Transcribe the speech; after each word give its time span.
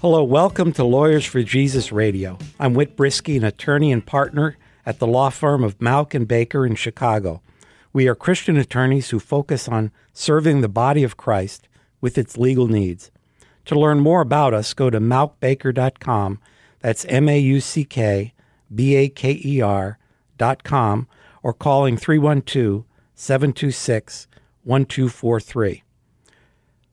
Hello, 0.00 0.22
welcome 0.22 0.72
to 0.74 0.84
Lawyers 0.84 1.24
for 1.24 1.42
Jesus 1.42 1.90
Radio. 1.90 2.38
I'm 2.60 2.72
Whit 2.74 2.96
Brisky, 2.96 3.36
an 3.36 3.42
attorney 3.42 3.90
and 3.90 4.06
partner 4.06 4.56
at 4.86 5.00
the 5.00 5.08
law 5.08 5.28
firm 5.28 5.64
of 5.64 5.80
Mauck 5.80 6.14
and 6.14 6.28
Baker 6.28 6.64
in 6.64 6.76
Chicago. 6.76 7.42
We 7.92 8.06
are 8.06 8.14
Christian 8.14 8.56
attorneys 8.56 9.10
who 9.10 9.18
focus 9.18 9.66
on 9.66 9.90
serving 10.12 10.60
the 10.60 10.68
body 10.68 11.02
of 11.02 11.16
Christ 11.16 11.66
with 12.00 12.16
its 12.16 12.38
legal 12.38 12.68
needs. 12.68 13.10
To 13.64 13.76
learn 13.76 13.98
more 13.98 14.20
about 14.20 14.54
us, 14.54 14.72
go 14.72 14.88
to 14.88 15.00
mauckbaker.com. 15.00 16.38
That's 16.78 17.04
M 17.06 17.28
A 17.28 17.36
U 17.36 17.60
C 17.60 17.84
K 17.84 18.34
B 18.72 18.94
A 18.94 19.08
K 19.08 19.40
E 19.44 19.60
R.com 19.60 21.08
or 21.42 21.52
calling 21.52 21.96
312 21.96 22.84
726 23.16 24.28
1243. 24.62 25.82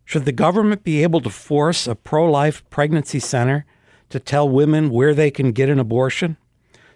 Should 0.06 0.26
the 0.26 0.32
government 0.32 0.84
be 0.84 1.02
able 1.02 1.20
to 1.22 1.32
force 1.32 1.88
a 1.88 1.96
pro 1.96 2.30
life 2.30 2.64
pregnancy 2.70 3.20
center 3.20 3.66
to 4.10 4.20
tell 4.20 4.48
women 4.48 4.92
where 4.92 5.16
they 5.16 5.32
can 5.32 5.52
get 5.52 5.68
an 5.68 5.80
abortion? 5.80 6.38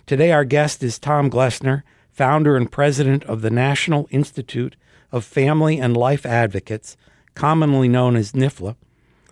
Today, 0.05 0.31
our 0.31 0.45
guest 0.45 0.83
is 0.83 0.99
Tom 0.99 1.29
Glessner, 1.29 1.81
founder 2.11 2.55
and 2.55 2.71
president 2.71 3.23
of 3.23 3.41
the 3.41 3.49
National 3.49 4.07
Institute 4.11 4.75
of 5.11 5.25
Family 5.25 5.79
and 5.79 5.97
Life 5.97 6.25
Advocates, 6.25 6.95
commonly 7.33 7.87
known 7.87 8.15
as 8.15 8.33
NIFLA, 8.33 8.75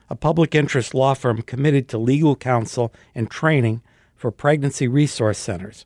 a 0.09 0.15
public 0.15 0.55
interest 0.55 0.95
law 0.95 1.13
firm 1.13 1.43
committed 1.43 1.87
to 1.89 1.99
legal 1.99 2.35
counsel 2.35 2.91
and 3.13 3.29
training 3.29 3.83
for 4.15 4.31
pregnancy 4.31 4.87
resource 4.87 5.37
centers. 5.37 5.85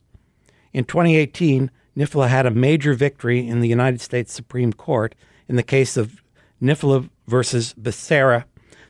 In 0.72 0.84
2018, 0.84 1.70
NIFLA 1.96 2.28
had 2.28 2.46
a 2.46 2.50
major 2.50 2.94
victory 2.94 3.46
in 3.46 3.60
the 3.60 3.68
United 3.68 4.00
States 4.00 4.32
Supreme 4.32 4.72
Court 4.72 5.14
in 5.46 5.56
the 5.56 5.62
case 5.62 5.98
of 5.98 6.21
NIFLA 6.62 7.10
versus 7.26 7.74
Becerra 7.74 8.44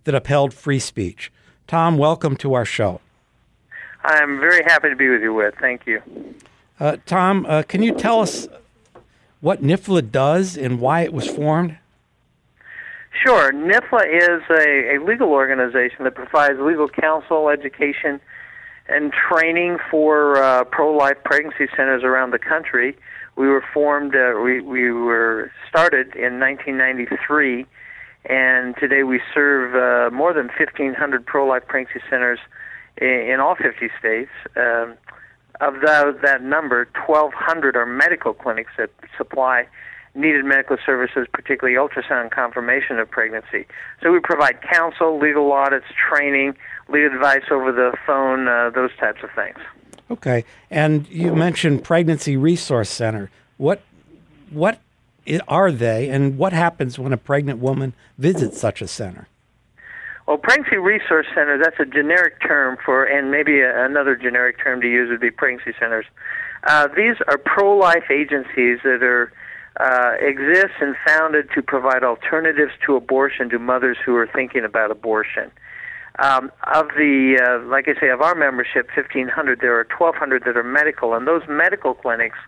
that 0.04 0.14
upheld 0.14 0.52
free 0.52 0.78
speech. 0.78 1.32
Tom, 1.66 1.96
welcome 1.96 2.36
to 2.36 2.54
our 2.54 2.64
show. 2.64 3.00
I'm 4.04 4.38
very 4.40 4.62
happy 4.64 4.90
to 4.90 4.96
be 4.96 5.08
with 5.08 5.22
you, 5.22 5.32
Whit. 5.32 5.54
Thank 5.60 5.86
you. 5.86 6.02
Uh, 6.78 6.96
Tom, 7.06 7.46
uh, 7.48 7.62
can 7.62 7.82
you 7.82 7.94
tell 7.94 8.20
us 8.20 8.48
what 9.40 9.62
NIFLA 9.62 10.10
does 10.10 10.56
and 10.56 10.80
why 10.80 11.02
it 11.02 11.12
was 11.12 11.26
formed? 11.26 11.78
Sure. 13.24 13.52
NIFLA 13.52 14.06
is 14.06 14.42
a, 14.50 14.96
a 14.96 15.04
legal 15.04 15.28
organization 15.28 16.04
that 16.04 16.14
provides 16.14 16.58
legal 16.58 16.88
counsel, 16.88 17.48
education, 17.48 18.20
and 18.88 19.12
training 19.12 19.78
for 19.90 20.42
uh, 20.42 20.64
pro-life 20.64 21.18
pregnancy 21.24 21.68
centers 21.76 22.02
around 22.02 22.32
the 22.32 22.38
country. 22.38 22.96
We 23.36 23.48
were 23.48 23.64
formed, 23.72 24.14
uh, 24.14 24.40
we, 24.42 24.60
we 24.60 24.92
were 24.92 25.50
started 25.68 26.14
in 26.14 26.38
1993 26.38 27.66
and 28.24 28.76
today 28.76 29.02
we 29.02 29.20
serve 29.34 29.74
uh, 29.74 30.14
more 30.14 30.32
than 30.32 30.46
1,500 30.46 31.26
pro-life 31.26 31.66
pregnancy 31.66 32.00
centers 32.08 32.38
in, 32.98 33.08
in 33.08 33.40
all 33.40 33.56
50 33.56 33.88
states. 33.98 34.30
Um, 34.56 34.96
of 35.60 35.74
the, 35.74 36.18
that 36.22 36.42
number, 36.42 36.88
1,200 37.06 37.76
are 37.76 37.86
medical 37.86 38.34
clinics 38.34 38.72
that 38.78 38.90
supply 39.16 39.66
needed 40.14 40.44
medical 40.44 40.76
services, 40.84 41.26
particularly 41.32 41.76
ultrasound 41.76 42.30
confirmation 42.30 42.98
of 42.98 43.10
pregnancy. 43.10 43.66
So 44.02 44.12
we 44.12 44.20
provide 44.20 44.60
counsel, 44.62 45.18
legal 45.18 45.50
audits, 45.52 45.86
training, 46.08 46.54
legal 46.88 47.14
advice 47.14 47.44
over 47.50 47.72
the 47.72 47.96
phone, 48.06 48.48
uh, 48.48 48.70
those 48.70 48.90
types 48.98 49.22
of 49.22 49.30
things. 49.34 49.58
Okay, 50.10 50.44
and 50.70 51.08
you 51.08 51.34
mentioned 51.34 51.84
Pregnancy 51.84 52.36
Resource 52.36 52.90
Center. 52.90 53.30
What 53.56 53.82
what 54.50 54.78
are 55.48 55.72
they, 55.72 56.08
and 56.10 56.36
what 56.36 56.52
happens 56.52 56.98
when 56.98 57.12
a 57.12 57.16
pregnant 57.16 57.60
woman 57.60 57.94
visits 58.18 58.60
such 58.60 58.82
a 58.82 58.88
center? 58.88 59.28
Well, 60.26 60.38
pregnancy 60.38 60.76
resource 60.76 61.26
center, 61.34 61.58
that's 61.58 61.80
a 61.80 61.84
generic 61.84 62.40
term 62.40 62.76
for, 62.84 63.04
and 63.04 63.30
maybe 63.30 63.60
a, 63.60 63.84
another 63.84 64.14
generic 64.16 64.62
term 64.62 64.80
to 64.80 64.88
use 64.88 65.10
would 65.10 65.20
be 65.20 65.30
pregnancy 65.30 65.72
centers. 65.78 66.06
Uh, 66.64 66.88
these 66.94 67.16
are 67.26 67.38
pro 67.38 67.76
life 67.76 68.04
agencies 68.10 68.78
that 68.84 69.02
are 69.02 69.32
uh, 69.80 70.12
exist 70.20 70.74
and 70.80 70.94
founded 71.06 71.48
to 71.54 71.62
provide 71.62 72.04
alternatives 72.04 72.72
to 72.86 72.94
abortion 72.94 73.48
to 73.50 73.58
mothers 73.58 73.96
who 74.04 74.14
are 74.16 74.26
thinking 74.26 74.64
about 74.64 74.90
abortion. 74.90 75.50
Um, 76.18 76.52
of 76.74 76.88
the, 76.88 77.40
uh, 77.40 77.66
like 77.68 77.88
I 77.88 77.98
say, 77.98 78.10
of 78.10 78.20
our 78.20 78.34
membership, 78.34 78.88
1,500, 78.94 79.60
there 79.60 79.78
are 79.78 79.86
1,200 79.98 80.44
that 80.44 80.56
are 80.56 80.62
medical, 80.62 81.14
and 81.14 81.26
those 81.26 81.42
medical 81.48 81.94
clinics 81.94 82.38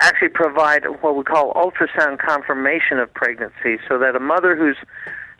actually 0.00 0.28
provide 0.28 0.84
what 1.00 1.16
we 1.16 1.24
call 1.24 1.52
ultrasound 1.54 2.18
confirmation 2.18 2.98
of 2.98 3.12
pregnancy 3.14 3.78
so 3.88 3.98
that 3.98 4.16
a 4.16 4.20
mother 4.20 4.56
who's 4.56 4.76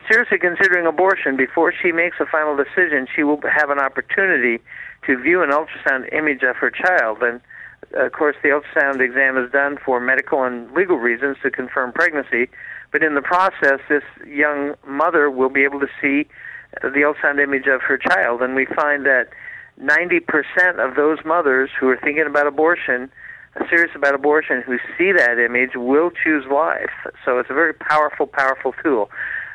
seriously 0.09 0.39
considering 0.39 0.85
abortion, 0.87 1.37
before 1.37 1.71
she 1.71 1.91
makes 1.91 2.17
a 2.19 2.25
final 2.25 2.55
decision, 2.55 3.07
she 3.13 3.23
will 3.23 3.39
have 3.41 3.69
an 3.69 3.79
opportunity 3.79 4.61
to 5.05 5.17
view 5.21 5.43
an 5.43 5.49
ultrasound 5.49 6.11
image 6.13 6.43
of 6.43 6.55
her 6.57 6.71
child. 6.71 7.19
And 7.21 7.41
of 7.93 8.11
course, 8.11 8.35
the 8.43 8.49
ultrasound 8.49 9.01
exam 9.01 9.37
is 9.37 9.51
done 9.51 9.77
for 9.83 9.99
medical 9.99 10.43
and 10.43 10.71
legal 10.73 10.97
reasons 10.97 11.37
to 11.43 11.51
confirm 11.51 11.91
pregnancy. 11.91 12.49
But 12.91 13.03
in 13.03 13.15
the 13.15 13.21
process, 13.21 13.79
this 13.89 14.03
young 14.27 14.73
mother 14.85 15.29
will 15.29 15.49
be 15.49 15.63
able 15.63 15.79
to 15.79 15.89
see 16.01 16.27
the 16.81 17.01
ultrasound 17.01 17.41
image 17.41 17.67
of 17.67 17.81
her 17.81 17.97
child. 17.97 18.41
And 18.41 18.55
we 18.55 18.65
find 18.65 19.05
that 19.05 19.29
90% 19.79 20.21
of 20.77 20.95
those 20.95 21.19
mothers 21.25 21.69
who 21.79 21.89
are 21.89 21.97
thinking 21.97 22.25
about 22.27 22.47
abortion 22.47 23.11
serious 23.69 23.91
about 23.95 24.15
abortion 24.15 24.61
who 24.65 24.77
see 24.97 25.11
that 25.11 25.37
image 25.37 25.71
will 25.75 26.09
choose 26.11 26.45
life. 26.51 26.91
So 27.25 27.39
it's 27.39 27.49
a 27.49 27.53
very 27.53 27.73
powerful, 27.73 28.27
powerful 28.27 28.73
tool. 28.83 29.09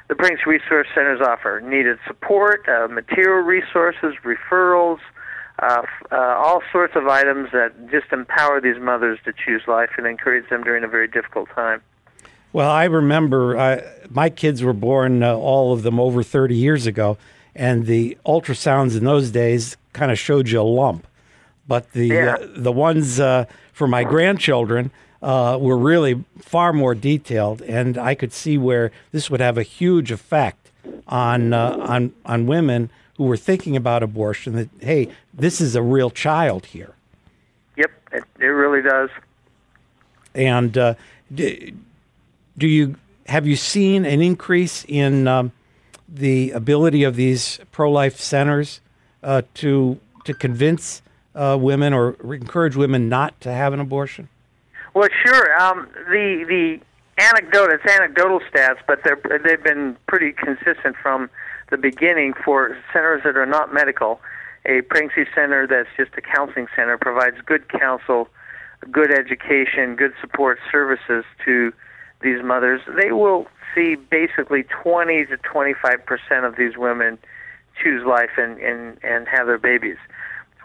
The 0.08 0.14
Brinks 0.14 0.42
Resource 0.46 0.86
Centers 0.94 1.20
offer 1.20 1.60
needed 1.64 1.98
support, 2.06 2.68
uh, 2.68 2.88
material 2.88 3.42
resources, 3.42 4.14
referrals, 4.24 4.98
uh, 5.58 5.82
uh, 6.12 6.16
all 6.16 6.62
sorts 6.70 6.94
of 6.94 7.08
items 7.08 7.48
that 7.52 7.72
just 7.90 8.12
empower 8.12 8.60
these 8.60 8.80
mothers 8.80 9.18
to 9.24 9.32
choose 9.32 9.62
life 9.66 9.90
and 9.96 10.06
encourage 10.06 10.48
them 10.50 10.62
during 10.62 10.84
a 10.84 10.88
very 10.88 11.08
difficult 11.08 11.48
time. 11.54 11.80
Well, 12.56 12.70
I 12.70 12.84
remember 12.84 13.54
uh, 13.54 13.82
my 14.08 14.30
kids 14.30 14.62
were 14.62 14.72
born, 14.72 15.22
uh, 15.22 15.34
all 15.34 15.74
of 15.74 15.82
them 15.82 16.00
over 16.00 16.22
30 16.22 16.54
years 16.54 16.86
ago, 16.86 17.18
and 17.54 17.84
the 17.84 18.16
ultrasounds 18.24 18.96
in 18.96 19.04
those 19.04 19.30
days 19.30 19.76
kind 19.92 20.10
of 20.10 20.18
showed 20.18 20.48
you 20.48 20.62
a 20.62 20.62
lump. 20.62 21.06
But 21.68 21.92
the 21.92 22.06
Yeah. 22.06 22.36
uh, 22.36 22.46
the 22.56 22.72
ones 22.72 23.20
uh, 23.20 23.44
for 23.74 23.86
my 23.86 24.04
grandchildren 24.04 24.90
uh, 25.22 25.58
were 25.60 25.76
really 25.76 26.24
far 26.38 26.72
more 26.72 26.94
detailed, 26.94 27.60
and 27.60 27.98
I 27.98 28.14
could 28.14 28.32
see 28.32 28.56
where 28.56 28.90
this 29.12 29.28
would 29.28 29.40
have 29.40 29.58
a 29.58 29.62
huge 29.62 30.10
effect 30.10 30.70
on 31.06 31.52
uh, 31.52 31.76
on 31.78 32.14
on 32.24 32.46
women 32.46 32.88
who 33.18 33.24
were 33.24 33.36
thinking 33.36 33.76
about 33.76 34.02
abortion. 34.02 34.54
That 34.54 34.70
hey, 34.80 35.10
this 35.34 35.60
is 35.60 35.76
a 35.76 35.82
real 35.82 36.08
child 36.08 36.64
here, 36.64 36.94
Yep, 37.76 37.90
it, 38.12 38.24
it 38.40 38.46
really 38.46 38.80
does. 38.80 39.10
and 40.34 40.78
uh, 40.78 40.94
do, 42.56 42.66
you 42.66 42.96
have 43.26 43.46
you 43.46 43.56
seen 43.56 44.04
an 44.04 44.20
increase 44.22 44.84
in 44.88 45.28
um, 45.28 45.52
the 46.08 46.52
ability 46.52 47.04
of 47.04 47.16
these 47.16 47.60
pro 47.72 47.90
life 47.90 48.18
centers 48.18 48.80
uh, 49.22 49.42
to 49.54 49.98
to 50.24 50.34
convince 50.34 51.02
uh, 51.34 51.56
women 51.60 51.92
or 51.92 52.16
encourage 52.32 52.76
women 52.76 53.08
not 53.08 53.40
to 53.40 53.52
have 53.52 53.72
an 53.72 53.80
abortion? 53.80 54.28
Well, 54.94 55.08
sure. 55.24 55.60
Um, 55.60 55.88
the 56.08 56.44
the 56.48 56.80
anecdote 57.18 57.70
it's 57.70 57.84
anecdotal 57.84 58.40
stats, 58.40 58.78
but 58.86 59.00
they're 59.04 59.20
they've 59.44 59.62
been 59.62 59.96
pretty 60.06 60.32
consistent 60.32 60.96
from 61.02 61.30
the 61.70 61.76
beginning 61.76 62.32
for 62.44 62.76
centers 62.92 63.22
that 63.24 63.36
are 63.36 63.46
not 63.46 63.72
medical. 63.72 64.20
A 64.64 64.80
pregnancy 64.82 65.30
center 65.34 65.66
that's 65.66 65.88
just 65.96 66.10
a 66.16 66.20
counseling 66.20 66.66
center 66.74 66.98
provides 66.98 67.36
good 67.44 67.68
counsel, 67.68 68.28
good 68.90 69.12
education, 69.12 69.94
good 69.94 70.12
support 70.20 70.58
services 70.72 71.24
to 71.44 71.72
these 72.22 72.42
mothers. 72.42 72.80
They 73.00 73.12
will 73.12 73.46
see 73.74 73.96
basically 73.96 74.64
20 74.82 75.26
to 75.26 75.36
25 75.38 76.06
percent 76.06 76.44
of 76.44 76.56
these 76.56 76.76
women 76.76 77.18
choose 77.82 78.04
life 78.06 78.30
and 78.38 78.58
and 78.58 78.98
and 79.02 79.28
have 79.28 79.46
their 79.46 79.58
babies 79.58 79.98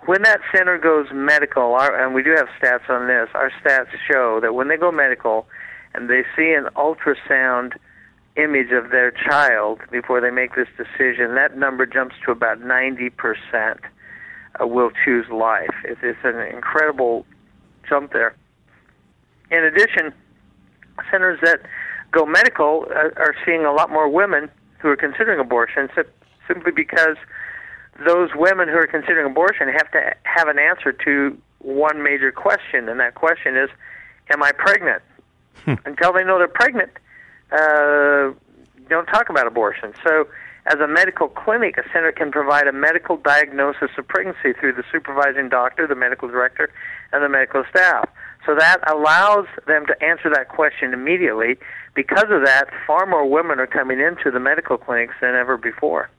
when 0.05 0.23
that 0.23 0.41
center 0.55 0.77
goes 0.77 1.07
medical, 1.13 1.75
our, 1.75 1.95
and 1.95 2.15
we 2.15 2.23
do 2.23 2.31
have 2.31 2.47
stats 2.59 2.89
on 2.89 3.07
this, 3.07 3.29
our 3.33 3.51
stats 3.63 3.89
show 4.09 4.39
that 4.41 4.55
when 4.55 4.67
they 4.67 4.77
go 4.77 4.91
medical 4.91 5.47
and 5.93 6.09
they 6.09 6.23
see 6.35 6.53
an 6.53 6.67
ultrasound 6.75 7.73
image 8.35 8.71
of 8.71 8.89
their 8.91 9.11
child 9.11 9.79
before 9.91 10.21
they 10.21 10.31
make 10.31 10.55
this 10.55 10.67
decision, 10.77 11.35
that 11.35 11.55
number 11.57 11.85
jumps 11.85 12.15
to 12.25 12.31
about 12.31 12.59
90%. 12.59 13.11
uh, 14.59 14.67
will 14.67 14.91
choose 15.05 15.27
life. 15.29 15.69
It's, 15.83 15.99
it's 16.03 16.19
an 16.23 16.39
incredible 16.39 17.25
jump 17.87 18.11
there. 18.13 18.35
In 19.51 19.63
addition, 19.63 20.13
centers 21.09 21.39
that 21.41 21.61
go 22.11 22.25
medical 22.25 22.85
uh, 22.89 23.09
are 23.17 23.35
seeing 23.45 23.65
a 23.65 23.71
lot 23.71 23.89
more 23.89 24.09
women 24.09 24.49
who 24.79 24.89
are 24.89 24.97
considering 24.97 25.39
abortion 25.39 25.89
simply 26.47 26.71
because 26.71 27.17
those 28.05 28.29
women 28.35 28.67
who 28.67 28.75
are 28.75 28.87
considering 28.87 29.29
abortion 29.29 29.69
have 29.69 29.89
to 29.91 30.15
have 30.23 30.47
an 30.47 30.57
answer 30.59 30.91
to 30.91 31.37
one 31.59 32.01
major 32.01 32.31
question, 32.31 32.89
and 32.89 32.99
that 32.99 33.15
question 33.15 33.55
is, 33.55 33.69
"Am 34.31 34.41
I 34.41 34.51
pregnant?" 34.51 35.03
Hmm. 35.65 35.75
Until 35.85 36.11
they 36.11 36.23
know 36.23 36.37
they're 36.39 36.47
pregnant, 36.47 36.91
uh, 37.51 38.31
don't 38.89 39.05
talk 39.07 39.29
about 39.29 39.45
abortion. 39.45 39.93
So, 40.03 40.27
as 40.65 40.79
a 40.79 40.87
medical 40.87 41.27
clinic, 41.27 41.77
a 41.77 41.83
center 41.93 42.11
can 42.11 42.31
provide 42.31 42.67
a 42.67 42.71
medical 42.71 43.17
diagnosis 43.17 43.89
of 43.97 44.07
pregnancy 44.07 44.53
through 44.53 44.73
the 44.73 44.83
supervising 44.91 45.49
doctor, 45.49 45.85
the 45.87 45.95
medical 45.95 46.27
director, 46.27 46.69
and 47.11 47.23
the 47.23 47.29
medical 47.29 47.63
staff. 47.69 48.09
So 48.45 48.55
that 48.55 48.79
allows 48.89 49.45
them 49.67 49.85
to 49.85 50.03
answer 50.03 50.29
that 50.33 50.49
question 50.49 50.93
immediately. 50.93 51.57
Because 51.93 52.29
of 52.29 52.43
that, 52.45 52.69
far 52.87 53.05
more 53.05 53.27
women 53.27 53.59
are 53.59 53.67
coming 53.67 53.99
into 53.99 54.31
the 54.31 54.39
medical 54.39 54.77
clinics 54.77 55.13
than 55.21 55.35
ever 55.35 55.57
before. 55.57 56.09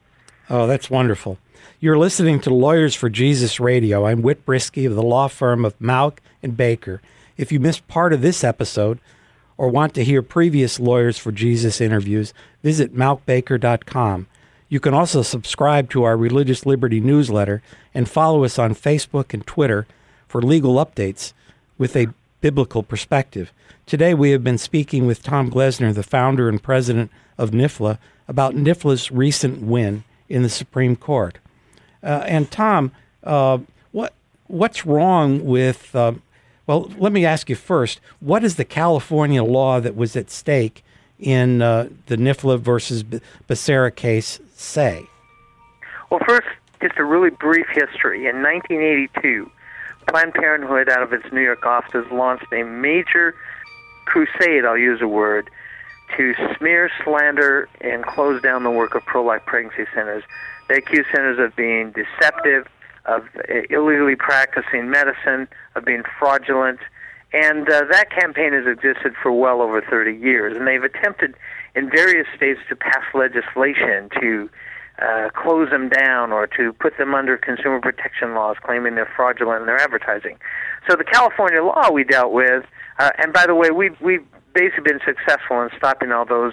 Oh, 0.48 0.66
that's 0.66 0.90
wonderful. 0.90 1.38
You're 1.80 1.98
listening 1.98 2.40
to 2.40 2.54
Lawyers 2.54 2.94
for 2.94 3.08
Jesus 3.08 3.58
Radio. 3.58 4.06
I'm 4.06 4.22
Whit 4.22 4.46
Brisky 4.46 4.86
of 4.86 4.94
the 4.94 5.02
law 5.02 5.26
firm 5.28 5.64
of 5.64 5.78
Mauck 5.80 6.18
and 6.42 6.56
Baker. 6.56 7.00
If 7.36 7.50
you 7.50 7.58
missed 7.58 7.88
part 7.88 8.12
of 8.12 8.20
this 8.20 8.44
episode 8.44 9.00
or 9.56 9.68
want 9.68 9.94
to 9.94 10.04
hear 10.04 10.22
previous 10.22 10.78
Lawyers 10.78 11.18
for 11.18 11.32
Jesus 11.32 11.80
interviews, 11.80 12.32
visit 12.62 12.94
mauckbaker.com. 12.94 14.28
You 14.68 14.80
can 14.80 14.94
also 14.94 15.22
subscribe 15.22 15.90
to 15.90 16.04
our 16.04 16.16
Religious 16.16 16.64
Liberty 16.64 17.00
newsletter 17.00 17.62
and 17.92 18.08
follow 18.08 18.44
us 18.44 18.58
on 18.58 18.74
Facebook 18.74 19.34
and 19.34 19.46
Twitter 19.46 19.86
for 20.28 20.40
legal 20.40 20.74
updates 20.74 21.32
with 21.82 21.96
a 21.96 22.06
biblical 22.40 22.84
perspective. 22.84 23.52
Today 23.86 24.14
we 24.14 24.30
have 24.30 24.44
been 24.44 24.56
speaking 24.56 25.04
with 25.04 25.20
Tom 25.20 25.50
Glessner, 25.50 25.92
the 25.92 26.04
founder 26.04 26.48
and 26.48 26.62
president 26.62 27.10
of 27.36 27.50
NIFLA, 27.50 27.98
about 28.28 28.54
NIFLA's 28.54 29.10
recent 29.10 29.62
win 29.62 30.04
in 30.28 30.44
the 30.44 30.48
Supreme 30.48 30.94
Court. 30.94 31.38
Uh, 32.00 32.22
and 32.28 32.48
Tom, 32.52 32.92
uh, 33.24 33.58
what 33.90 34.12
what's 34.46 34.86
wrong 34.86 35.44
with? 35.44 35.92
Uh, 35.96 36.12
well, 36.68 36.88
let 36.98 37.10
me 37.10 37.26
ask 37.26 37.50
you 37.50 37.56
first. 37.56 37.98
What 38.20 38.44
is 38.44 38.54
the 38.54 38.64
California 38.64 39.42
law 39.42 39.80
that 39.80 39.96
was 39.96 40.14
at 40.14 40.30
stake 40.30 40.84
in 41.18 41.62
uh, 41.62 41.88
the 42.06 42.16
NIFLA 42.16 42.60
versus 42.60 43.02
Becerra 43.02 43.92
case 43.92 44.38
say? 44.54 45.06
Well, 46.10 46.20
first, 46.28 46.46
just 46.80 46.96
a 46.98 47.04
really 47.04 47.30
brief 47.30 47.66
history. 47.74 48.28
In 48.28 48.40
1982, 48.40 49.50
Planned 50.08 50.34
Parenthood, 50.34 50.88
out 50.88 51.02
of 51.02 51.12
its 51.12 51.24
New 51.32 51.40
York 51.40 51.64
offices, 51.64 52.06
launched 52.12 52.52
a 52.52 52.62
major 52.64 53.34
crusade, 54.04 54.64
I'll 54.64 54.78
use 54.78 55.00
a 55.00 55.08
word, 55.08 55.50
to 56.16 56.34
smear, 56.58 56.90
slander, 57.04 57.68
and 57.80 58.04
close 58.04 58.42
down 58.42 58.64
the 58.64 58.70
work 58.70 58.94
of 58.94 59.02
pro 59.04 59.24
life 59.24 59.42
pregnancy 59.46 59.90
centers. 59.94 60.24
They 60.68 60.76
accuse 60.78 61.06
centers 61.12 61.38
of 61.38 61.56
being 61.56 61.92
deceptive, 61.92 62.66
of 63.06 63.24
illegally 63.70 64.16
practicing 64.16 64.90
medicine, 64.90 65.48
of 65.74 65.84
being 65.84 66.02
fraudulent, 66.18 66.80
and 67.32 67.68
uh, 67.68 67.84
that 67.90 68.10
campaign 68.10 68.52
has 68.52 68.66
existed 68.66 69.14
for 69.22 69.32
well 69.32 69.62
over 69.62 69.80
30 69.80 70.14
years. 70.14 70.56
And 70.56 70.66
they've 70.66 70.82
attempted 70.82 71.34
in 71.74 71.88
various 71.88 72.26
states 72.36 72.60
to 72.68 72.76
pass 72.76 73.04
legislation 73.14 74.10
to 74.20 74.50
uh, 75.02 75.30
close 75.30 75.70
them 75.70 75.88
down 75.88 76.32
or 76.32 76.46
to 76.46 76.72
put 76.74 76.96
them 76.98 77.14
under 77.14 77.36
consumer 77.36 77.80
protection 77.80 78.34
laws, 78.34 78.56
claiming 78.62 78.94
they're 78.94 79.10
fraudulent 79.16 79.60
in 79.60 79.66
their 79.66 79.78
advertising. 79.80 80.38
So 80.88 80.96
the 80.96 81.04
California 81.04 81.62
law 81.62 81.90
we 81.90 82.04
dealt 82.04 82.32
with, 82.32 82.64
uh, 82.98 83.10
and 83.18 83.32
by 83.32 83.46
the 83.46 83.54
way, 83.54 83.70
we've 83.70 83.98
we've 84.00 84.24
basically 84.54 84.92
been 84.92 85.00
successful 85.04 85.62
in 85.62 85.70
stopping 85.76 86.12
all 86.12 86.24
those 86.24 86.52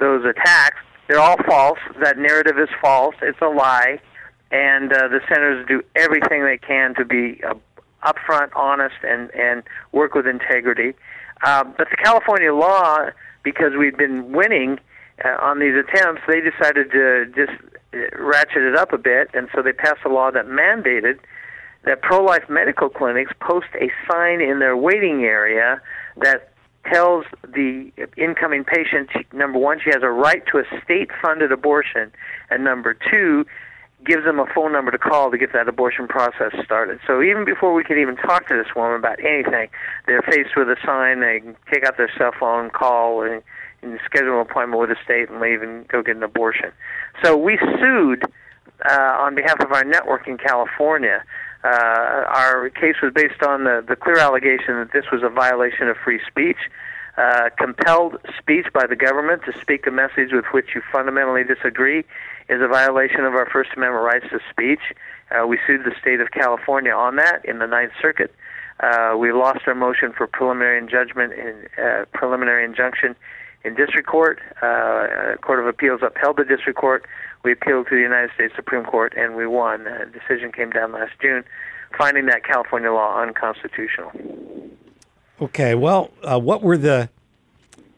those 0.00 0.24
attacks. 0.24 0.78
They're 1.08 1.20
all 1.20 1.36
false. 1.46 1.78
That 2.02 2.18
narrative 2.18 2.58
is 2.58 2.68
false. 2.80 3.14
It's 3.22 3.40
a 3.42 3.48
lie, 3.48 4.00
and 4.50 4.92
uh, 4.92 5.08
the 5.08 5.20
centers 5.28 5.66
do 5.68 5.82
everything 5.94 6.44
they 6.44 6.58
can 6.58 6.94
to 6.96 7.04
be 7.04 7.40
uh, 7.44 7.54
upfront, 8.04 8.50
honest, 8.56 8.96
and 9.02 9.30
and 9.34 9.62
work 9.92 10.14
with 10.14 10.26
integrity. 10.26 10.94
Uh, 11.44 11.64
but 11.64 11.88
the 11.90 11.96
California 11.96 12.54
law, 12.54 13.10
because 13.42 13.72
we've 13.78 13.98
been 13.98 14.32
winning 14.32 14.78
uh, 15.24 15.36
on 15.40 15.60
these 15.60 15.74
attempts, 15.76 16.22
they 16.26 16.40
decided 16.40 16.90
to 16.90 17.26
just 17.36 17.52
ratchet 18.18 18.62
it 18.62 18.76
up 18.76 18.92
a 18.92 18.98
bit, 18.98 19.30
and 19.34 19.48
so 19.54 19.62
they 19.62 19.72
passed 19.72 20.00
a 20.04 20.08
law 20.08 20.30
that 20.30 20.46
mandated 20.46 21.18
that 21.84 22.00
pro-life 22.02 22.44
medical 22.48 22.88
clinics 22.88 23.32
post 23.40 23.66
a 23.80 23.90
sign 24.10 24.40
in 24.40 24.58
their 24.58 24.76
waiting 24.76 25.24
area 25.24 25.80
that 26.16 26.50
tells 26.92 27.24
the 27.42 27.90
incoming 28.16 28.64
patient 28.64 29.08
number 29.32 29.58
one 29.58 29.78
she 29.82 29.90
has 29.90 30.02
a 30.02 30.10
right 30.10 30.42
to 30.46 30.58
a 30.58 30.64
state-funded 30.82 31.52
abortion, 31.52 32.10
and 32.50 32.64
number 32.64 32.94
two 33.10 33.44
gives 34.04 34.24
them 34.24 34.38
a 34.38 34.46
phone 34.54 34.70
number 34.70 34.90
to 34.90 34.98
call 34.98 35.30
to 35.30 35.38
get 35.38 35.52
that 35.54 35.66
abortion 35.66 36.06
process 36.06 36.52
started. 36.62 37.00
So 37.06 37.22
even 37.22 37.44
before 37.46 37.72
we 37.72 37.82
can 37.84 37.98
even 37.98 38.16
talk 38.16 38.48
to 38.48 38.54
this 38.54 38.74
woman 38.76 38.98
about 38.98 39.18
anything, 39.20 39.68
they're 40.06 40.20
faced 40.20 40.56
with 40.56 40.68
a 40.68 40.76
sign. 40.84 41.20
They 41.20 41.40
take 41.72 41.84
out 41.86 41.96
their 41.96 42.12
cell 42.18 42.32
phone, 42.38 42.68
call, 42.68 43.22
and 43.22 43.42
and 43.84 44.00
schedule 44.04 44.40
an 44.40 44.40
appointment 44.40 44.80
with 44.80 44.90
the 44.90 44.96
state 45.04 45.30
and 45.30 45.40
leave 45.40 45.62
and 45.62 45.86
go 45.88 46.02
get 46.02 46.16
an 46.16 46.22
abortion. 46.22 46.72
So 47.22 47.36
we 47.36 47.58
sued 47.80 48.24
uh, 48.84 49.16
on 49.20 49.34
behalf 49.34 49.60
of 49.60 49.72
our 49.72 49.84
network 49.84 50.26
in 50.26 50.38
California. 50.38 51.24
Uh, 51.62 52.24
our 52.28 52.68
case 52.70 52.96
was 53.02 53.12
based 53.14 53.42
on 53.42 53.64
the, 53.64 53.84
the 53.86 53.96
clear 53.96 54.18
allegation 54.18 54.74
that 54.74 54.92
this 54.92 55.04
was 55.10 55.22
a 55.22 55.28
violation 55.30 55.88
of 55.88 55.96
free 55.96 56.20
speech, 56.26 56.58
uh, 57.16 57.48
compelled 57.56 58.16
speech 58.38 58.66
by 58.74 58.86
the 58.86 58.96
government 58.96 59.42
to 59.46 59.58
speak 59.60 59.86
a 59.86 59.90
message 59.90 60.32
with 60.32 60.44
which 60.52 60.74
you 60.74 60.82
fundamentally 60.92 61.44
disagree 61.44 62.04
is 62.48 62.60
a 62.60 62.68
violation 62.68 63.20
of 63.20 63.34
our 63.34 63.48
First 63.50 63.70
Amendment 63.76 64.04
rights 64.04 64.26
to 64.30 64.40
speech. 64.50 64.92
Uh, 65.30 65.46
we 65.46 65.58
sued 65.66 65.84
the 65.84 65.94
state 65.98 66.20
of 66.20 66.30
California 66.32 66.92
on 66.92 67.16
that 67.16 67.42
in 67.44 67.58
the 67.58 67.66
Ninth 67.66 67.92
Circuit. 68.00 68.34
Uh, 68.80 69.14
we 69.16 69.32
lost 69.32 69.60
our 69.66 69.74
motion 69.74 70.12
for 70.12 70.26
preliminary 70.26 70.84
judgment 70.86 71.32
and 71.32 71.68
uh, 71.78 72.04
preliminary 72.12 72.64
injunction 72.64 73.16
in 73.64 73.74
district 73.74 74.06
court. 74.06 74.40
Uh, 74.62 75.36
Court 75.42 75.58
of 75.58 75.66
Appeals 75.66 76.00
upheld 76.02 76.36
the 76.36 76.44
district 76.44 76.78
court. 76.78 77.06
We 77.42 77.52
appealed 77.52 77.88
to 77.88 77.96
the 77.96 78.02
United 78.02 78.30
States 78.34 78.54
Supreme 78.54 78.84
Court, 78.84 79.14
and 79.16 79.34
we 79.34 79.46
won. 79.46 79.86
A 79.86 80.06
decision 80.06 80.52
came 80.52 80.70
down 80.70 80.92
last 80.92 81.12
June, 81.20 81.44
finding 81.96 82.26
that 82.26 82.44
California 82.44 82.92
law 82.92 83.20
unconstitutional. 83.20 84.12
Okay. 85.40 85.74
Well, 85.74 86.10
uh, 86.22 86.38
what 86.38 86.62
were 86.62 86.78
the 86.78 87.08